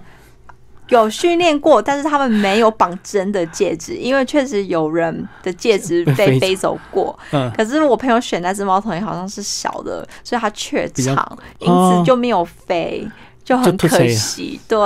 [0.89, 7.17] 有训练过，但是他们没有绑真的戒指，因为确实有人的戒指被 飞走过。
[7.31, 13.07] 嗯，可是我朋友选那只猫头鹰好像是小的，所以它怯场，因哦此就没有飞，
[13.49, 14.61] 就很可惜。
[14.69, 14.79] 对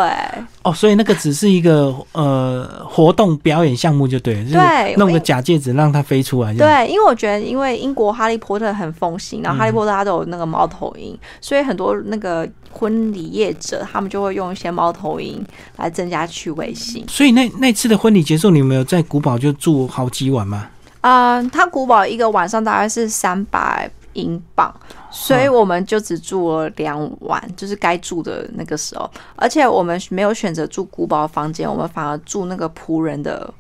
[0.63, 6.55] 哦，所以那个只是一个呃活动表演项目就对了，就是对弄个假戒指让它飞出来。
[6.55, 15.45] 对，因为我觉得，因为英国哈利波特很风行，然后哈利波特它都有那个猫头鹰，所以很多那个婚礼业者他们就会用一些猫头鹰
[15.79, 17.05] 来增加趣味性。
[17.09, 20.69] 所以那那次的婚礼结束，你没有在古堡就住好几晚吗？
[21.01, 24.75] 嗯，它古堡一个晚上大概是三百英镑，
[25.11, 29.11] 所以我们就只住了两晚，就是该住的那个时候。
[29.37, 33.53] 而且我们没有选择住古堡房间，我们反而住那个仆人的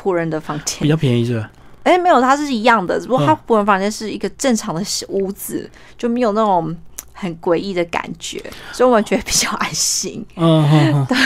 [0.00, 0.88] 仆人的房间比。
[0.88, 1.50] 较便宜是吧？
[1.84, 6.76] 哎、没有，它是一样的，只不过它嗯仆人房间是一个正常的屋子，就没有那种。
[7.18, 8.38] 很诡异的感觉，
[8.72, 10.24] 所以我们觉得比较安心。
[10.36, 11.16] 嗯 对。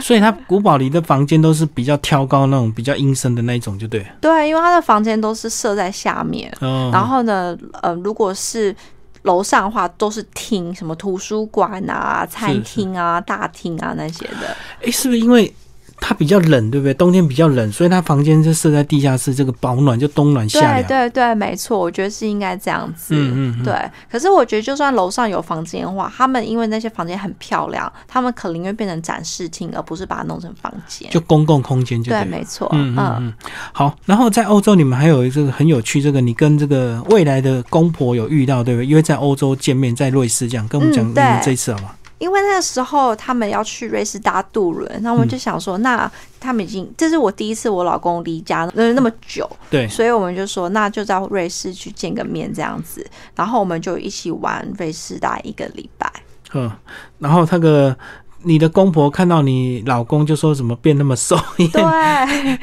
[0.00, 4.06] 所以他古堡里的房间都是比较挑高那种比较阴森的那一种，就对了。
[4.20, 8.74] 对，因为他的房间都是设在下面，嗯，然后呢，呃，如果是
[9.22, 14.56] 楼上的话，都是厅，什么图书馆啊、餐厅啊、大厅啊那些的。
[14.84, 15.52] 哎，是不是因为
[16.04, 16.92] 它比较冷，对不对？
[16.94, 20.88] 冬天比较冷，所以它房间就设在地下室，这个保暖就冬暖夏凉。
[20.88, 23.14] 对对，没错，我觉得是应该这样子。
[23.14, 23.72] 嗯嗯嗯对。
[24.10, 31.08] 可是我觉得，就算楼上有房间的话，他们因为那些房间很漂亮，他们可宁愿变成展示厅，而不是把它弄成房间。
[31.10, 32.68] 就公共空间就对，了没错。
[32.72, 33.34] 嗯嗯嗯，
[33.72, 33.96] 好。
[34.04, 38.86] 然后在欧洲，你们还有一个很有趣，这个你跟这个未来的公婆有遇到，对不对？
[38.86, 41.90] 因为在欧洲见面，在瑞士这样，跟我们讲嗯你们这一次好吗？
[42.22, 46.08] 因为那个时候他们要去瑞士搭渡轮，那我们就想说，那
[46.38, 53.04] 他们已经这是我第一次我老公离家那那么久，对，所以我们就说，那就在瑞士去见个面这样子，
[53.34, 56.08] 然后我们就一起玩瑞士大概一个礼拜。
[56.52, 56.70] 嗯。
[57.18, 57.96] 然后那个
[58.44, 61.82] 你的公婆看到你老公就说怎么变那么瘦，对，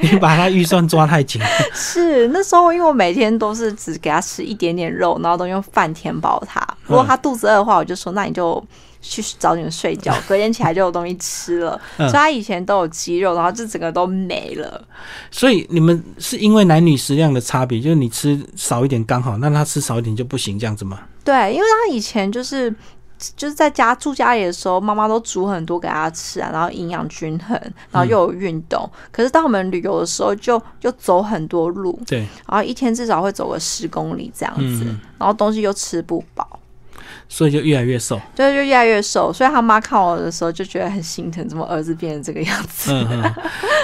[0.00, 1.40] 你把他预算抓太紧。
[1.74, 6.66] 是那时候，因为我每天都是只给他吃一点点肉，然后都用饭填饱他。
[6.86, 8.62] 如果他肚子饿的话，我就说那你就
[9.00, 11.80] 去早点睡觉， 隔天起来就有东西吃了。
[11.98, 14.82] 嗯所以他以前都有肌肉，然后就整个都没了。
[15.30, 21.00] 所以你们是因为男女食量的差别，就是你吃少一点刚好，那他吃少一点就不行，这样子吗？
[21.24, 22.74] 对，因为他以前就是。
[23.36, 27.54] 就是在家住家里的时候，妈妈都煮很多给他吃啊，然后营养均衡，
[27.90, 28.90] 然后又有运动。
[29.12, 36.58] 可是当我们旅游的时候就，就走很多路，对，然后一天至少会走个十公里这样子，嗯然后东西又吃不饱。
[37.28, 38.20] 所以就越来越瘦。
[38.34, 42.92] 对就越来越瘦，所以他妈看我的时候就觉得很心疼，怎么儿子变成这个样子？
[42.92, 43.34] 嗯嗯。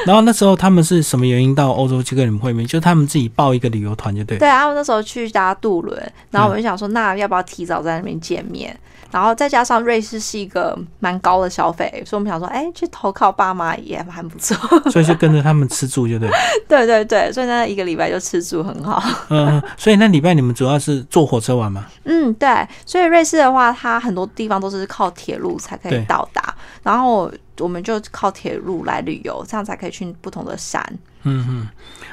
[0.06, 2.66] 然后那时候他们是什么原因到欧洲去跟你们会面？
[2.66, 4.38] 就他们自己报一个旅游团，就对。
[4.38, 8.76] 对，他们那时候去搭渡轮，然后我们就想说，那要不要提早在那边见面？
[9.16, 14.54] 然后再加上瑞士是一个蛮高的消费，所以我们想说，哎，去投靠爸妈也蛮不错。
[14.92, 16.28] 所以就跟着他们吃住，就 对。
[16.68, 19.02] 对对对，所以那一个礼拜就吃住很好。
[19.30, 21.86] 嗯，嗯所以那礼拜你们主要是坐火车玩吗？
[22.04, 30.86] 嗯，对，所以瑞士的话，它很多地方都是靠铁路才可以到达，然后我们就靠铁路来旅游，这样才可以去不同的山。
[31.22, 31.68] 嗯嗯。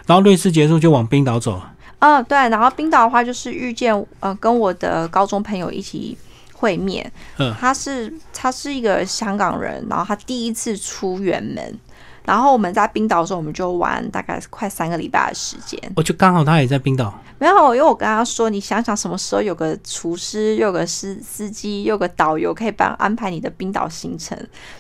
[0.06, 1.62] 然后瑞士结束就往冰岛走。
[2.00, 6.18] 嗯，对，然后冰岛的话就是遇见呃跟我的高中朋友一起
[6.64, 7.54] 会面，嗯。
[7.60, 11.78] 他是他是一个香港人，然后他第一次出远门，
[12.26, 15.80] 然后我们在冰岛的时候，我们就玩大概快三个礼拜的时间。
[15.96, 17.14] 我就刚好他也在冰岛。
[17.40, 24.38] 没有，因为我跟他说，你想想什么时候有个厨师，有个司司机，有个导游可以帮安排你的冰岛行程。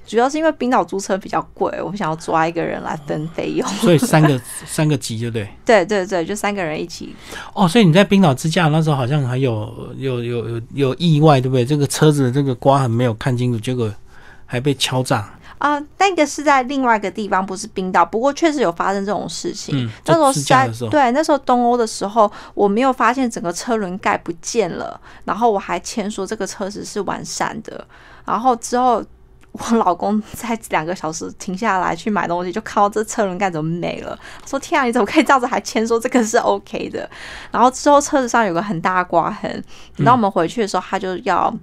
[0.07, 3.67] 主要是因为冰岛租车比较贵，我想要抓一个人来分费用。
[3.67, 5.45] 所以三个 三个级就对。
[5.65, 7.13] 对对对，就三个人一起。
[7.53, 11.65] 哦，所以你在冰岛自驾那时候好像还有有有有有意外，对不对？
[11.65, 13.91] 这个车子的这个刮痕没有看清楚，结果
[14.45, 15.29] 还被敲诈。
[15.59, 18.05] 啊、那个是在另外一个地方，不是冰岛。
[18.05, 19.85] 不过确实有发生这种事情。
[19.85, 27.85] 嗯那时候在候对，那时候东欧的时候，我没有发现整个车轮盖不见了，然后我还签说这个车子是完善的。
[28.25, 29.01] 然后之后，
[29.53, 37.09] 我老公在两个小时停下来去买东西，就看到这车轮盖怎么没了，说天啊，你怎么可以这样子还签说这个是 OK 的？
[37.51, 39.63] 然后之后车子上有个很大的刮痕，
[39.95, 41.53] 等到我们回去的时候，他就要。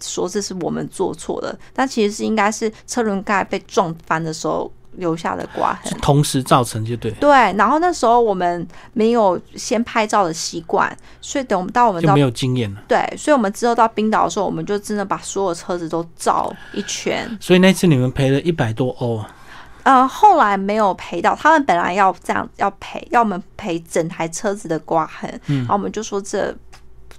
[0.00, 5.92] 说这是我们做错的，但其实是应该是车轮盖被撞翻的时候留下的刮痕。
[6.00, 12.82] 同时造成就对，对，然后那时候我们没有先拍照的习惯，所以等我们到我们到就没有经验了。
[12.88, 17.28] 对，所以我们之后到冰岛的时候，我们就真的把所有车子都照一圈。
[17.40, 19.34] 所以那次你们赔了一百多欧啊。
[19.82, 26.52] 呃，后来没有赔到，他们本来要这样要赔，要我们赔整台车子的刮痕，嗯然后我们就说这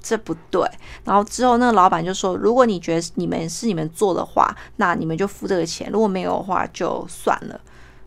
[0.08, 0.66] 这不对，
[1.04, 7.60] 然后之后那个老板就说，如果你觉得你们是你们做的话，那你们就付这个钱，如果没有的话就算了。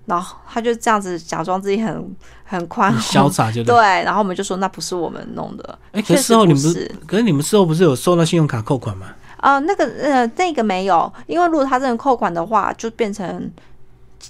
[0.06, 3.76] 然后他就这样子假装自己很很宽很潇宏，洒就 对。
[3.76, 6.62] 然后我们就说那不是我们弄的，哎、可是事后你们
[7.06, 9.08] 可是你们事后不是有收到信用卡扣款吗？
[9.36, 13.50] 啊、那个呃那个没有，因为如果他真的扣款的话，就变成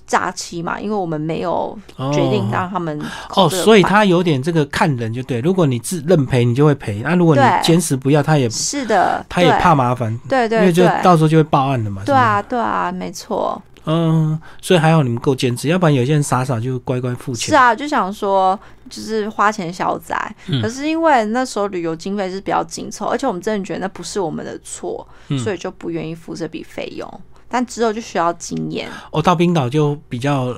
[0.07, 2.98] 诈欺嘛，因为我们没有哦决定让他们
[3.29, 5.40] 扣哦，所以他有点这个看人就对。
[5.40, 12.03] 如果你自认赔，你就会赔；那、如果你坚持不要，他也是的，他也怕麻烦，对对因为就到时候就会报案了嘛。
[12.05, 17.48] 对啊对啊，没错，嗯，所以还好你们够坚持，要不然有些人傻傻就乖乖付钱。
[17.50, 20.16] 是啊，就想说就是花钱消灾，
[20.48, 27.20] 嗯可是因为那时候旅游经费是比较紧凑，而且我们真的觉得那不是我们的错，嗯所以就不愿意付这笔费用。
[27.50, 30.56] 但之后就需要经验，哦，到冰岛就比较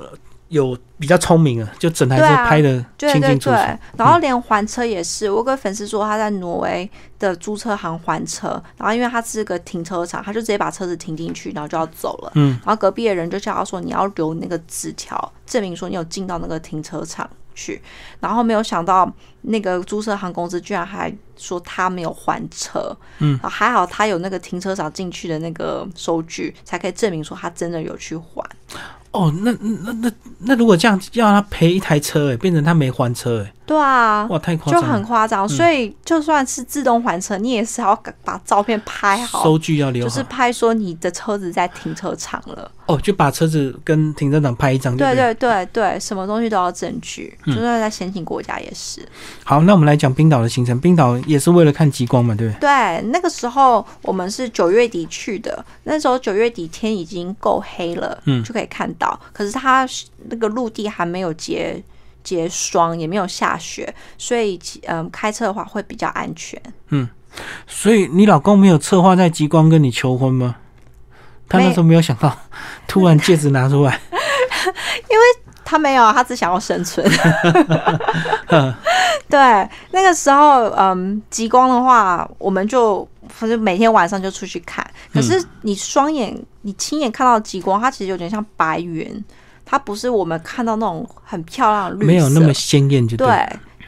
[0.49, 3.55] 有比较聪明了，就整台车拍的对对清清楚楚。
[3.55, 12.31] 对，然后连还车也是，我有个粉丝说他在挪威的租车行还车，然后因为他是个停车场，他就直接把车子停进去，然后就要走了。
[12.35, 17.81] 嗯，然后隔壁的人就叫他说你要留那个纸条，证明说你有进到那个停车场去。
[18.19, 19.11] 然后没有想到
[19.41, 28.43] 那个租车行公司居然还说他没有还车，嗯还好他有那个停车场进去的那个收据，才可以证明说他真的有去还。
[29.11, 35.47] 哦，那那那那如果这样要他赔一台车，哎，变成他没还车，哎，对啊，哇，太夸就张就，很夸张。
[35.47, 42.69] 所以就算是自动还车，你也是要把照片拍好，收据要留，就是拍说你的车子在停车场了。
[42.85, 45.65] 哦，就把车子跟停车场拍一张就对对了。
[45.67, 49.07] 对什么东西都要证据，嗯就算在先进国家也是。
[49.45, 50.77] 好，那我们来讲冰岛的行程。
[50.79, 52.59] 冰岛也是为了看极光嘛，对不对？
[52.59, 59.17] 对，那个时候我们是九月底去的，那时候九月底天已经够黑了，嗯就可以看到。
[59.31, 59.87] 可是它
[60.25, 61.81] 那个陆地还没有结
[62.23, 66.61] 结霜，也没有下雪，所以嗯，开车的话会比较安全。
[66.89, 67.07] 嗯
[67.65, 70.55] 所以你老公没有策划在极光跟你求婚吗？
[71.49, 72.35] 他那时候没有想到，
[72.87, 73.99] 突然戒指拿出来，
[75.09, 75.23] 因为
[75.65, 77.05] 他没有，他只想要生存。
[79.29, 79.39] 对，
[79.91, 84.85] 那个时候，嗯，极光的话，我们就反正每天晚上就出去看。
[85.11, 89.23] 可是你双眼，你亲眼看到极光，它其实有点像白云，
[89.73, 93.27] 它不是我们看到那种很漂亮的绿色，没有那么鲜艳，就对。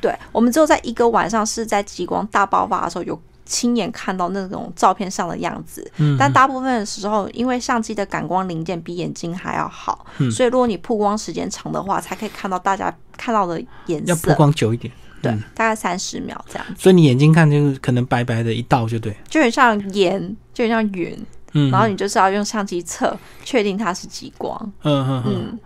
[0.01, 10.31] 对，我们只有在一个晚上是在极光大爆发的时候有亲眼看到那种照片上的样子，嗯，但大部分的时候，因为相机的感光零件比眼睛还要好，嗯。
[10.31, 14.33] 所以如果你曝光时间长的话，才可以看到大家看到的颜要曝。
[14.33, 14.91] 光久一点。
[15.21, 21.17] 对嗯，大概三十秒这样子，所以你眼睛看就是可能白白的一道就对，就很像烟，就很像云，
[21.55, 24.55] 嗯，然后你就是要用相机测，确定它是极光。
[24.83, 25.59] 嗯嗯嗯，嗯，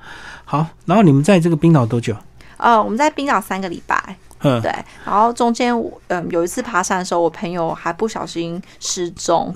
[0.45, 2.15] 好，然后你们在这个冰岛多久？
[2.57, 4.71] 呃，我们在冰岛三个礼拜，嗯，对，
[5.05, 5.73] 然后中间
[6.07, 9.53] 嗯有一次爬山的时候，我朋友还不小心失踪，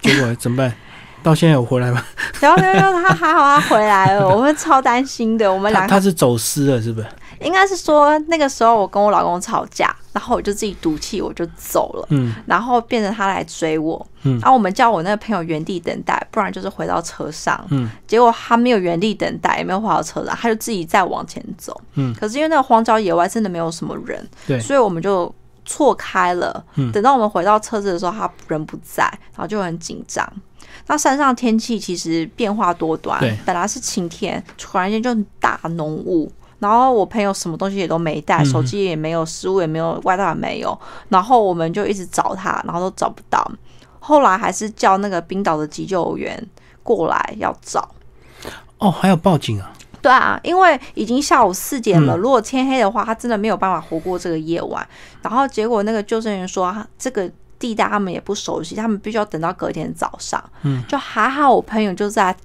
[0.00, 0.72] 结果怎么办？
[1.24, 2.04] 到现在有回来吗？
[2.38, 7.06] 然后没有他还好他回来了， 我们超担心的，我们他两个他是走失了，是不是？
[7.44, 12.06] 应该是说那个时候我跟我老公吵架，然后我就自己赌气我就走了。
[12.10, 17.62] 嗯然后变成他来追我，嗯然后我们叫我那个朋友原地等待，不然就是回到车上。
[17.70, 21.78] 嗯结果他没有原地等待，也没有回到车上，他就自己再往前走。
[21.94, 25.32] 嗯可是因为那个荒郊野外真的没有什么人，对所以我们就
[25.64, 26.64] 错开了。
[26.76, 30.26] 嗯等到我们回到车子的时候，他人不在，然后就很紧张。
[30.86, 36.30] 那山上天气其实变化多端对，本来是晴天，突然间就大浓雾。
[36.58, 40.78] 然后我朋友什么东西也都没带，嗯手机也没有，食物也没有，外套也没有。
[41.08, 43.44] 然后我们就一直找他，然后都找不到。
[44.00, 46.42] 后来还是叫那个冰岛的急救员
[46.82, 47.88] 过来要找。
[48.78, 49.72] 哦，还有报警啊？
[50.02, 54.86] 对啊，因为已经下午四点了，嗯如果天黑的话，他真的没有办法活过这个夜晚。
[55.22, 60.42] 然后结果那个救生员说，啊这个地带他们也不熟悉，他们必须要等到隔天早上。
[60.62, 62.36] 嗯，就还好，我朋友就在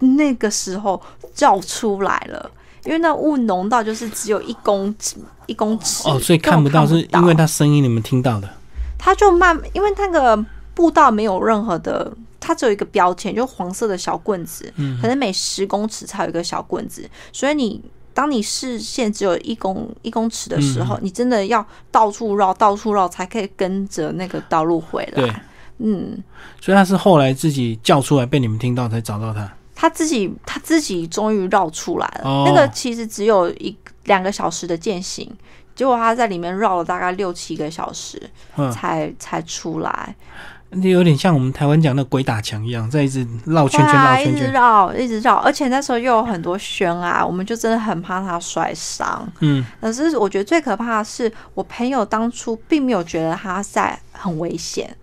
[0.00, 1.00] 那个时候
[1.32, 2.50] 叫出来了。
[2.90, 5.14] 因为那雾浓到就是只有一公尺
[5.46, 8.50] 一公尺哦，所以看不到，是因为他他声音你们听到的。
[8.98, 17.80] 它就慢，因为那个步道没有任何的，它只有一个标签，就黄色的小棍子，嗯可能每十公尺才有一个小棍子，所以你
[18.12, 25.44] 当你视线只有一公一公尺的时候，你真的要到处绕，到处绕才可以跟着那个道路回对来。，
[25.78, 26.20] 嗯，
[26.60, 29.48] 所以他是后来自己叫出来被你们听到才找到他。
[29.80, 32.28] 他自己他自己终于绕出来了。
[32.28, 33.74] 哦那个其实只有一
[34.04, 35.26] 两个小时的践行，
[35.74, 38.20] 结果他在里面绕了大概六七个小时
[38.56, 40.14] 嗯，才才出来。
[40.68, 44.52] 那有点像我们台湾讲的鬼打墙一样，在一直绕圈圈一直绕圈圈。
[44.52, 49.26] 绕，一直绕，而且那时候又有很多悬崖，我们就真的很怕他摔伤。
[49.40, 54.94] 嗯，可是我觉得最可怕的是，我朋友当初并没有觉得他在很危险，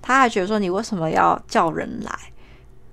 [0.00, 2.12] 他还觉得说你为什么要叫人来？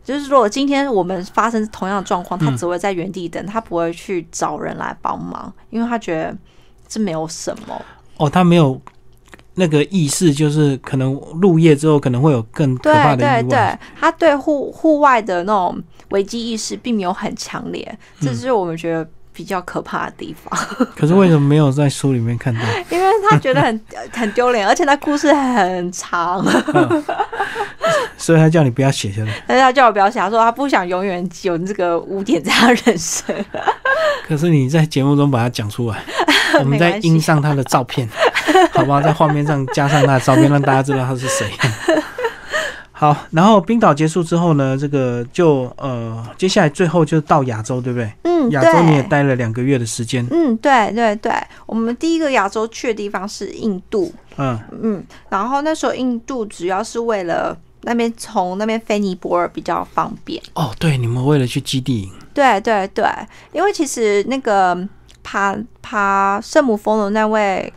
[0.10, 6.36] 就是如果今天我们发生同样的状况，他嗯只会在原地等，他不会去找人来帮忙，因为他觉得
[6.88, 7.80] 这没有什么。
[8.18, 8.82] 哦，他没有
[9.54, 13.78] 那个意识，就是可能入夜之后可能会有更可怕对对的意外。
[13.78, 15.80] 对，他对户户外的那种
[16.10, 17.88] 危机意识并没有很强烈，
[18.20, 19.08] 嗯这是我们觉得
[19.40, 20.60] 比较可怕的地方，
[20.98, 22.60] 可是为什么没有在书里面看到？
[22.90, 23.82] 因为他觉得很
[24.12, 26.46] 很丢脸，而且他故事很长，
[28.18, 29.32] 所以他叫你不要写下来。
[29.48, 33.34] 但是他叫我不要写，他说他不想永远有这个污点在他人生。
[34.28, 35.98] 可是你在节目中把它讲出来，
[36.60, 38.06] 我们再印上他的照片，
[38.74, 39.02] 好不好？
[39.02, 41.50] 在画面上加上他的照片，让大家知道他是谁。
[43.00, 48.12] 好，然后冰岛结束之后呢，这个就呃，接下来最后就到亚洲，对不对？
[48.24, 49.04] 嗯，亚洲你也。
[49.04, 51.32] 待了两个月的时间，嗯，对对对，
[51.66, 54.60] 我们第一个亚洲去的地方是印度，嗯。
[54.84, 63.06] 嗯，然后那时候印度主要是为了那边从那边飞尼泊尔比较方便，哦，对，你们为了去基地营，对对对，
[63.54, 64.78] 因为其实那个
[65.24, 67.74] 爬爬圣母峰的那位，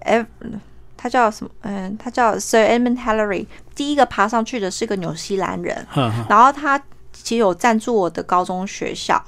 [0.00, 0.26] 哎，
[1.02, 1.50] 他叫什么？
[1.62, 3.44] 嗯，他叫 Sir Edmund Hillary，
[3.74, 5.84] 第一个爬上去的是个纽西兰人，
[6.28, 6.78] 然后他
[7.12, 9.20] 其实有赞助我的高中学校，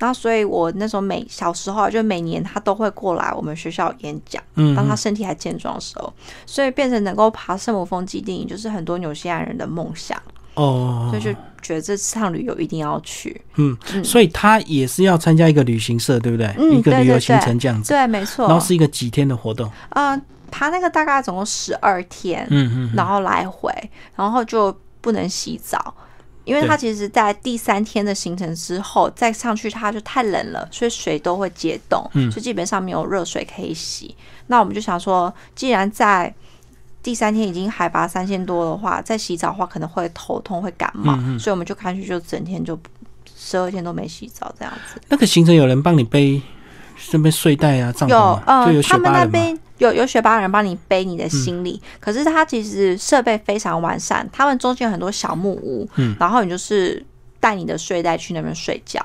[0.00, 6.12] 那所以我那时候每小时候啊就每年他都会过来我们学校演讲，嗯当他身体还健壮的时候，
[6.46, 10.20] 所以变成能够爬圣母峰基地营，就是很多纽西兰人的梦想，
[10.54, 11.08] 哦。
[11.12, 13.40] 所以，就觉得这趟旅游一定要去。
[13.54, 14.02] 嗯，嗯。
[14.02, 16.52] 所以他也是要参加一个旅行社，对不对？
[16.58, 17.40] 嗯一个旅游行对对。
[17.40, 18.48] 对程这样子，对，没错。
[18.48, 20.20] 然后是一个几天的活动，呃，
[20.50, 23.72] 爬那个大概总共十二天，嗯嗯，然后来回，
[24.16, 25.94] 然后就不能洗澡，
[26.44, 34.14] 因为对它其实在第三天的行程之后再上去，它就太冷了，所以水都会结冻，嗯所以基本上没有热水可以洗。
[34.48, 36.34] 那我们就想说，既然在
[37.02, 42.78] 第三天已经海拔三千多的话，再洗澡的话可能会头痛、会感冒，嗯嗯所以我们就干脆就整天就
[43.36, 45.00] 十二天都没洗澡这样子。
[45.08, 46.42] 那个行程有人帮你背
[46.96, 48.42] 顺便睡袋啊、帐篷有吗？
[48.46, 49.24] 呃就有，雪他们那？
[49.24, 57.04] 边有有雪巴人帮你背你的行李，可是它其实设备非常完善，他们中间有很多小木屋，嗯然后你就是
[57.40, 59.04] 带你的睡袋去那边睡觉。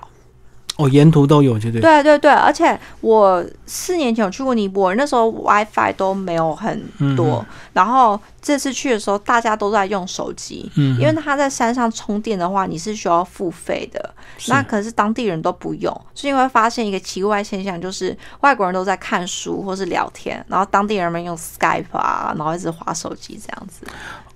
[0.77, 1.79] 哦，沿途都有，就对。
[1.79, 6.83] 对对对，而且我四年前有去过尼泊尔，那时候 WiFi 都没有很
[7.15, 14.13] 多，嗯然后这次去的时候大家都在用手机，嗯，因为他在山上充电的话，你是需要付费的。
[14.47, 23.85] 那可是当地人都不用，所以你会发现一个奇怪现象，就是外国人都在看书或是聊天，然后当地人们用 Skype 啊，然后一直划手机这样子。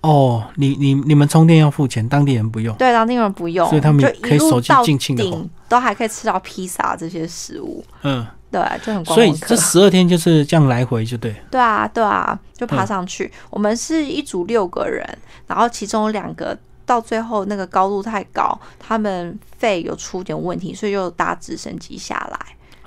[0.01, 2.75] 哦，你你你们充电要付钱，当地人不用。
[2.77, 7.83] 对，当地人不用，所以他们就可以手机一路到顶，都还可以吃到披萨这些食物。
[8.03, 9.57] 嗯，对，就很光所以这。
[9.57, 11.35] 十二天就是这样来回，就对。
[11.51, 13.29] 对啊，对啊，就爬嗯上去。
[13.49, 15.05] 我们是一组六个人，
[15.47, 22.39] 然后其中有两个到最后那个高度太高，他们肺有出点问题，所以就搭直升机下来。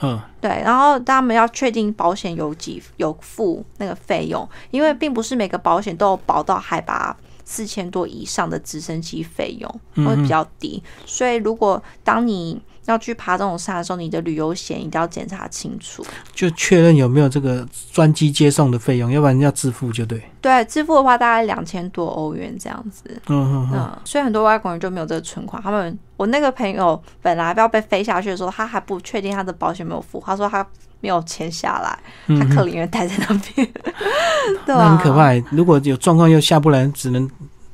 [0.02, 10.82] 嗯，对，然后他们要确定保险有几有付那个费用，因为并不是每个保险都有保到海拔四千多以上的直升机费用，嗯会比较低。
[11.06, 16.04] 所以如果当你要去爬这种山的时候，你的旅游险一定要检查清楚。
[16.34, 20.22] 就确认有没有这个专机接送的费用，要不然要自付就对。
[20.40, 23.04] 对，支付的话大概两千多欧元这样子。
[23.28, 25.62] 嗯嗯嗯，嗯，所以很多外国人就没有这个存款。
[25.62, 30.66] 他们，我那个朋友本来要被飞下去的时候，他还不确定他的保险没有付，他说他
[31.00, 33.68] 没有钱下来，嗯他可怜人待在那边，
[34.66, 35.32] 对很可怕。
[35.50, 37.30] 如果有状况又下不来，只能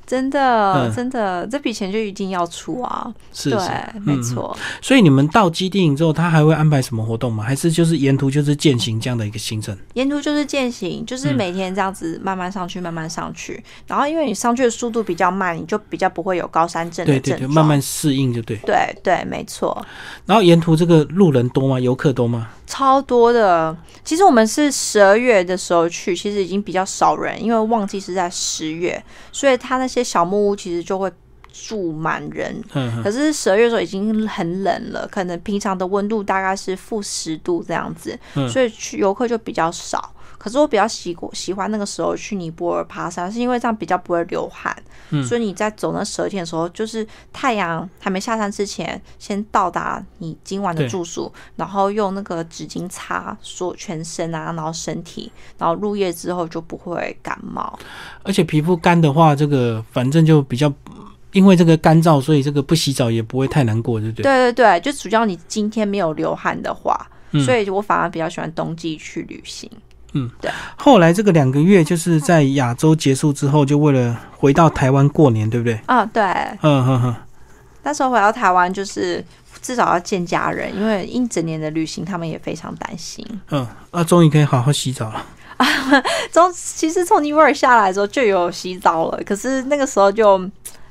[0.09, 3.13] 真的，嗯真的，这笔钱就一定要出啊！
[3.31, 3.65] 是是对，，
[3.97, 4.03] 嗯。
[4.07, 4.57] 没错。
[4.81, 7.45] 所以你们到基地营之后，他还会安排什么活动吗？
[7.45, 9.77] 还是就是沿途就是践行这样的一个行程？
[9.93, 13.63] 沿途就是践行，就是嗯每天这样子慢慢上去，慢慢上去。
[13.87, 18.57] 然后因为你上去的速度比较慢，你就比较不会有高山症的对对对，慢慢适应就对。
[18.65, 19.87] 对对，没错。
[20.25, 21.79] 然后沿途这个路人多吗？
[21.79, 22.49] 游客多吗？
[22.67, 23.77] 超多的。
[24.05, 29.03] 其实我们是十二月的时候去，其实已经比较少人，因为旺季是在十月，
[29.33, 31.11] 所以他那些小木屋其实就会
[31.53, 32.63] 住满人。
[33.03, 40.15] 可是十二月的时候已经很冷了，可能平常的温度大概是负十度这样子，嗯所以去游客就比较少。
[40.39, 44.75] 可是我比较喜喜欢那个时候去尼泊尔爬山，是因为这样比较不会流汗，
[45.11, 57.79] 嗯所以你在走那十二天的时候，就是太阳还没下山之前，先到达你今晚的住宿，然后用那个纸巾擦所全身啊，然后身体，然后入夜之后就不会感冒。
[58.23, 60.73] 而且皮肤干的话，这个反正就比较，
[61.33, 64.23] 因为这个干燥，所以这个不洗澡也不会太难过，对不对？
[64.23, 66.95] 对对对，就主要你今天没有流汗的话，
[67.33, 69.69] 嗯所以我反而比较喜欢冬季去旅行。
[70.77, 75.79] 后来这个两个月就是在亚洲结束之后，就为了回到台湾过年，对不对？
[75.87, 76.23] 啊，对，
[76.63, 77.15] 嗯哼哼，
[77.83, 79.25] 那时候回到台湾就是
[79.61, 83.25] 至少要见家人，因为一整年的旅行，他们也非常担心。
[83.51, 85.25] 嗯，啊，终于可以好好洗澡了。
[85.59, 85.67] 啊
[86.31, 90.39] 从其实从尼泊尔下来的时候就有洗澡了，可是那个时候就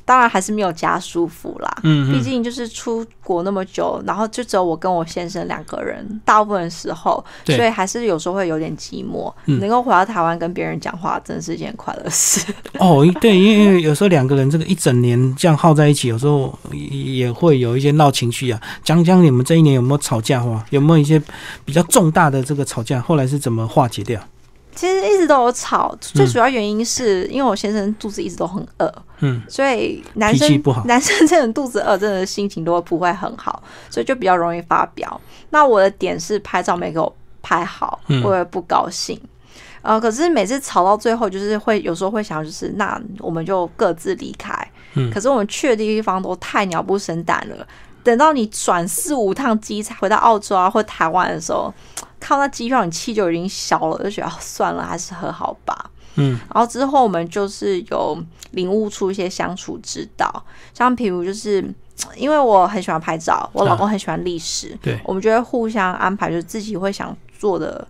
[0.08, 1.70] 当然还是没有家舒服啦。
[1.84, 9.30] 嗯嗯，毕竟就是出国那么久，然后就只有我跟我先生两个人，大部分时候，所以还是有时候会有点寂寞。
[9.48, 12.42] 嗯能够回到台湾跟别人讲话，真的是一件快乐事。
[12.80, 18.62] 哦，对，因为有时候两个人这个一整年这样耗在一起，有时候也会有一些闹情绪啊。
[18.84, 20.64] 讲讲你们这一年有没有吵架话？
[20.70, 21.22] 有没有一些
[21.66, 23.02] 比较重大的这个吵架？
[23.02, 24.22] 后来是怎么化解掉？
[24.78, 35.20] 其实一直都有吵，最主要原因是因为我先生肚子一直都很饿，嗯，所以男生不好男生真的肚子饿，真的心情都不会很好，所以就比较容易发飙。
[35.50, 39.20] 那我的点是拍照没给我拍好，嗯我会不高兴。
[39.82, 44.54] 呃，可是每次吵到最后，就是会有时候会想，就是那我们就各自离开。
[44.94, 47.66] 嗯可是我们去的地方都太鸟不生蛋了，
[48.08, 51.74] 等到你转四五趟机才回到澳洲啊或台湾的时候，
[52.22, 55.92] 看到那机票，你气就已经消了，就觉得、哦、算了，还是和好吧。
[56.16, 58.18] 嗯，然后之后我们就是有
[58.52, 61.62] 领悟出一些相处之道，像比如就是
[62.16, 67.88] 因为我很喜欢拍照，我老公很喜欢历史，对，我们就会互相安排，就是自己会想做的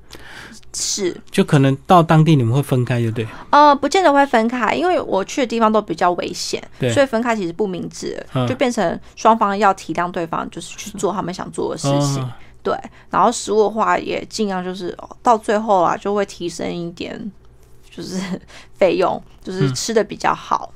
[0.74, 1.16] 事。
[1.32, 3.28] 就可能到当地你们会分开，就对。
[3.50, 12.22] 呃，不见得会分开，因为我去的地方都比较危险，对所以分开其实不明智，嗯就变成双方要体谅对方，就是去做他们想做的事情。
[12.22, 12.30] 哦
[12.64, 12.76] 对，
[13.10, 17.32] 然后食物的话也尽量就是哦到最后啊，就会提升一点，
[17.89, 18.20] 就是
[18.78, 20.74] 费用，就是嗯吃的比较好。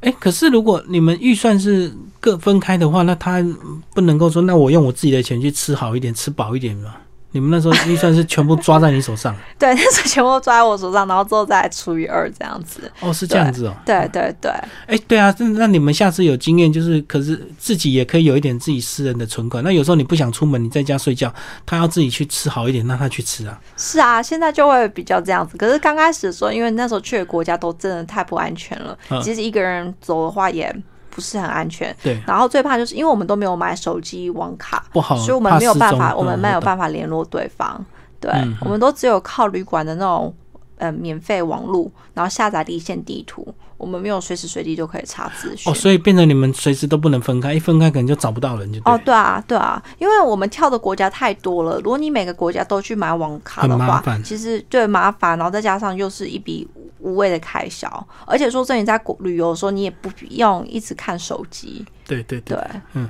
[0.00, 3.44] 哎、可是如果你们预算是各分开的话，那他
[3.92, 6.94] 不能够说，那我用我自己的钱去吃好一点，吃饱一点嘛？
[7.34, 9.34] 你们那时候预算是全部抓在你手上？
[9.58, 12.88] 对，那时候全部抓在我手上，然后之后再除以二这样子。
[13.00, 13.74] 哦，是这样子哦。
[13.84, 14.50] 对对对，
[14.86, 19.64] 哎、对啊，那那你们下次有经验，就是可是自己也可以有一点自己私人的存款。
[19.64, 21.34] 那有时候你不想出门，你在家睡觉，
[21.66, 23.60] 他要自己去吃好一点，让他去吃啊。
[23.76, 25.56] 是啊，现在就会比较这样子。
[25.56, 30.74] 可是刚开始的时候，因为那时候去的国家都真的太不安全了，嗯其实一个人走的话也
[31.14, 31.94] 不是很安全。
[32.02, 36.64] 对，然后最怕就是因为我们都没有买手机网卡，不好，所以我们没有办法，我们没有。
[36.64, 37.84] 办法联络对方。
[38.18, 40.34] 对，我们都只有靠旅馆的那种
[40.78, 43.46] 呃免费网络，然后下载离线地图，
[43.76, 45.70] 我们没有随时随地就可以查资讯。
[45.70, 48.80] 哦，所以变成你们随时都不能分开，一分开可能就找不到人，就。
[48.86, 56.66] 哦，对啊，对啊，因为我们跳的国家太多了，如果你每个国家都去买网卡的话其实对麻烦，然后再加上又是一笔
[57.04, 57.86] 无谓的开销，
[58.26, 62.58] 而且说真的，你在国旅游的时候，你也不用一直看手机，对对对。
[62.94, 63.08] 嗯，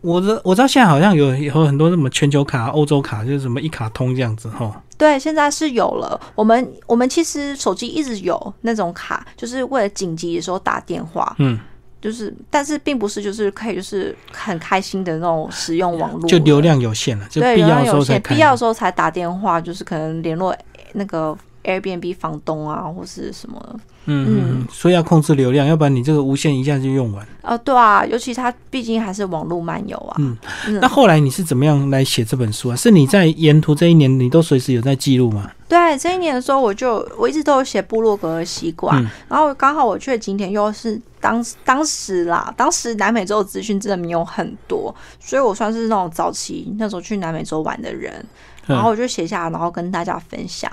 [0.00, 4.82] 我知我知道现在好像有有很多什么全球卡、欧洲卡，就是什么一卡通这样子哈。
[4.98, 6.20] 对，现在是有了。
[6.34, 11.60] 我们我们其实手机一直有那种卡，就是为了紧急的时候打电话，嗯，
[12.00, 18.04] 就是但是并不是就是可以就是很开心的那种使用网络，就流量有限了，就对必要流量有限，的。
[18.06, 18.34] 时候才。
[18.34, 20.56] 必要的时候才打电话，就是可能联络
[20.94, 21.36] 那个
[21.66, 23.60] Airbnb 房东啊，或是什么。
[24.08, 27.26] 嗯嗯嗯，所以要控制流量，要不然你这个无限一下就用完。
[27.42, 30.14] 哦，对啊，尤其它毕竟还是网络漫游啊。
[30.20, 30.36] 嗯
[30.68, 32.76] 嗯那后来你是怎么样来写这本书啊？
[32.76, 35.50] 是你在沿途这一年，你都随时有在记录吗？
[35.68, 48.24] 对，这一年的时候，我就我一直都有写部落格的习惯，嗯然后刚好我去的景点又是当当时啦，当时南美洲的资讯真的没有很多，所以我算是那种早期那时候去南美洲玩的人，
[48.66, 50.70] 然后我就写下来，然后跟大家分享。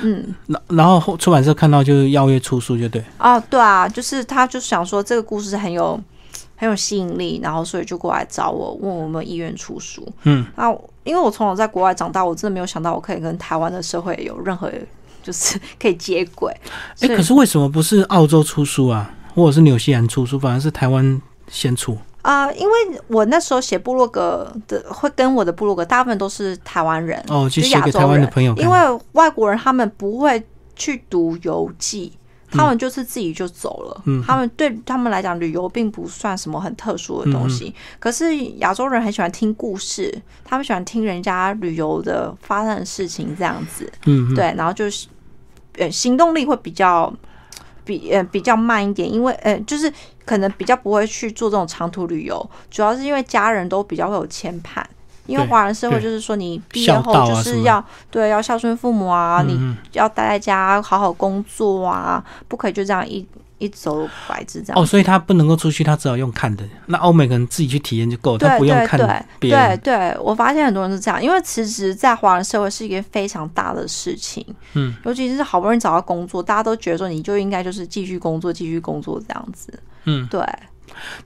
[0.00, 3.04] 嗯，然然后后出版社看到就是邀约出书，就对。
[3.18, 6.00] 哦，对啊，就是他就想说这个故事很有
[6.54, 10.06] 很有吸引力，然后所以就过来找我，问我有没有意愿出书。
[10.22, 10.70] 嗯，那
[11.04, 14.70] 因为我从小在国外长大，我真的没有想到我可以跟台湾的社会有任何
[15.22, 16.54] 就是可以接轨。
[17.00, 21.98] 哎、可是为什么不是澳洲出书啊，或者是纽西兰出书，反而是台湾先出？
[22.26, 28.64] 啊、因为我那时候写部落格的，会跟我的部落格大部分都是台湾人，哦，去就写给台湾的人朋友看。
[28.64, 32.12] 因为外国人他们不会去读游记，
[32.50, 34.02] 他们就是自己就走了。
[34.06, 37.72] 嗯他们对他们来讲，旅游并不算什么很特殊的东西。
[38.00, 40.12] 可是亚洲人很喜欢听故事，
[40.44, 43.88] 他们喜欢听人家旅游的发生的事情这样子。
[44.06, 45.06] 嗯，嗯，对，然后就是
[45.78, 47.12] 呃行动力会比较
[47.84, 49.92] 比呃比较慢一点，因为呃就是
[50.26, 54.84] 可能比较不会去做这种长途旅游，主要是因为家人都比较会有牵绊。
[55.26, 59.76] 因为华人社会就是说，你毕业后就是要、对要孝顺父母啊，你嗯。
[59.92, 63.26] 要待在家好好工作啊，不可以就这样一
[63.58, 64.82] 一走拐子这样。
[64.82, 66.64] 哦，所以他不能够出去，他只好用看的。
[66.86, 68.98] 那欧美可能自己去体验就够，他不用看
[69.38, 69.78] 别人。
[69.80, 74.44] 对对，我发现很多人是这样，因为辞职在华人社会是一件非常大的事情，
[74.74, 79.72] 嗯，尤其是好不容易找到工作，大家都觉得说你就应该就是继续工作，继续工作这样子，
[80.04, 80.40] 嗯，对，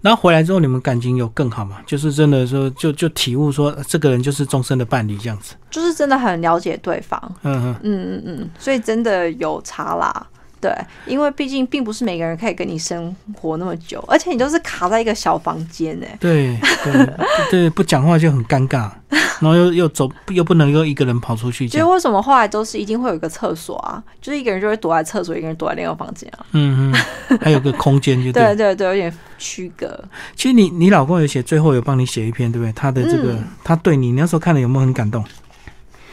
[0.00, 1.78] 然后回来之后，你们感情有更好吗？
[1.86, 5.54] 就是真的说，就就体悟说，呃这个人就是终身的伴侣这样子。
[5.70, 10.26] 就是真的很了解对方，嗯嗯，嗯嗯嗯，所以真的有差啦。
[10.60, 10.70] 对，
[11.06, 16.06] 因为毕竟并不是每个人可以跟你生活那么久，而且你都是卡在一个小房间呢。
[16.20, 16.54] 对
[16.84, 17.14] 对
[17.50, 21.66] 对，不讲话就很尴尬，然后又又走，又不能够一个人跑出去。
[21.66, 24.02] 所以为什么后来都是一定会有一个厕所啊？
[24.20, 26.44] 就是一个人就会躲在厕所，一个人躲在另一个房间啊。
[26.52, 28.54] 嗯嗯，还有个空间就对。
[28.54, 29.88] 对对对，有点区隔。
[30.36, 32.72] 其实你你老公有写，最后有帮你写一篇，对不对？
[32.74, 35.24] 他的这个，嗯他对你，你那时候看了有没有很感动？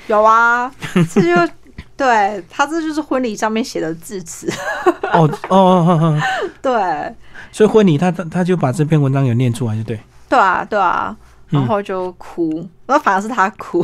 [0.07, 0.71] 有啊，
[1.13, 1.53] 这就
[1.97, 4.47] 对他这就是婚礼上面写的致辞。
[5.11, 6.21] 哦哦哦哦哦，
[6.61, 7.15] 对
[7.51, 9.99] 所以婚礼他他他就把这篇文章有念出来，就对。
[10.29, 11.15] 对啊对啊，
[11.51, 13.83] 嗯然后就哭，那反而是他哭。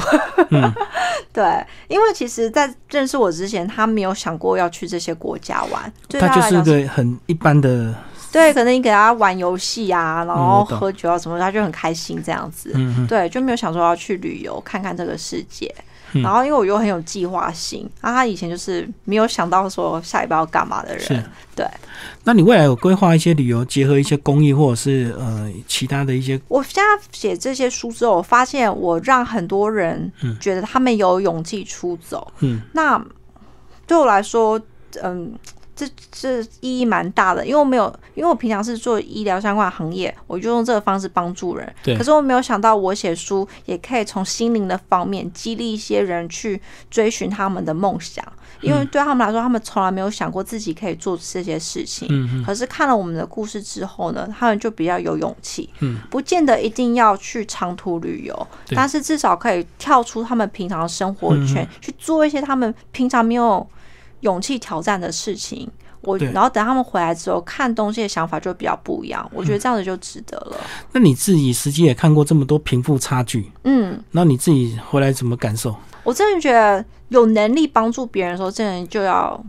[0.50, 0.72] 嗯，
[1.32, 5.92] 对，因为其实，在认识我之前，他没有想过要去这些国家玩。
[6.10, 7.96] 对他就是他来讲个很一般的，
[8.34, 12.76] 对，可能你给他玩游戏啊，然后喝酒啊什么，他就很开心这样子。
[13.08, 15.74] 对，就没有想说要去旅游看看这个世界。
[16.14, 16.22] 嗯。
[16.22, 21.24] 然后因为我又很有计划性，啊，他以前就是没有想到说下一步要干嘛的人，
[21.56, 21.66] 对。
[22.24, 26.40] 那你未来有规划一些旅游，结合一些公益或者是呃其他的一些？
[26.48, 30.38] 我现在写这些书之后，我发现我让很多人嗯。
[30.40, 32.62] 觉得他们有勇气出走，嗯。
[32.74, 33.04] 那
[33.86, 34.60] 对我来说，
[35.02, 35.34] 嗯。
[35.76, 41.74] 这这意义蛮大的，因为我没有，因为我平常是做医疗相关的行业，我就用这个方式帮助人。
[41.84, 41.98] 对。
[41.98, 46.62] 可是我没有想到，我写书也可以从心灵的方面激励一些人去
[46.92, 48.24] 追寻他们的梦想，
[48.62, 52.44] 因为对他们来说，他们从来没有想过自己可以做这些事情。
[52.46, 63.66] 可是看了我们的故事之后呢，他们就比较有勇气，嗯，不见得一定要去长途旅游，但是至少可以跳出他们平常的生活圈，嗯去做一些他们平常没有
[64.24, 65.72] 勇气挑战的事情。
[66.02, 69.26] 我然后等他们回来之后，看东西的想法就比较不一样。
[69.34, 70.58] 我觉得这样子就值得了。
[70.92, 75.74] 那你自己实际也看过这么多贫富差距，嗯，那你自己回来怎么感受？
[76.04, 79.42] 我真的觉得有能力帮助别人的时候，真的就要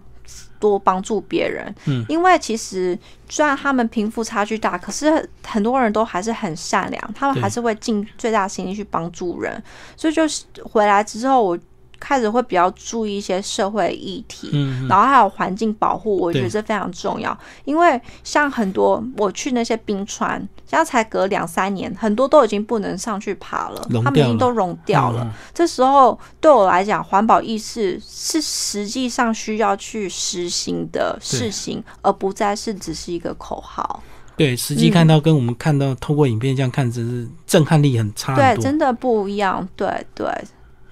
[0.60, 1.74] 多帮助别人。
[1.86, 2.96] 嗯，因为其实
[3.28, 9.60] 虽然他们贫富差距大，可是很多人都还是很善良，他们还是会尽最大心力去帮助人。
[9.96, 11.58] 所以就是回来之后，我
[12.04, 14.50] 开始会比较注意一些社会议题。
[14.52, 17.36] 嗯，然后还有环境保护，我觉得这非常重要。
[17.64, 25.22] 因为像很多我去那些冰川，现在才隔两三年，很多都已经不能上去爬了融，他们已经都融掉了。
[25.24, 34.02] 嗯这时候对我来讲，环保意识是实际上需要去实行的事情，而不再是只是一个口号。
[34.36, 38.60] 对，实际看到跟我们看到透过影片这样看，真是震撼力很差对。
[38.60, 39.66] 真的不一样。
[39.76, 40.26] 对对，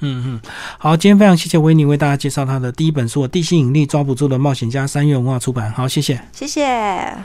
[0.02, 0.40] 嗯嗯，
[0.78, 5.72] 好，今天非常谢谢维尼为大家介绍他的第一本书《地心引力抓不住的冒险家》，三月文化出版。
[5.72, 6.20] 好，谢谢。
[6.32, 7.16] 谢谢。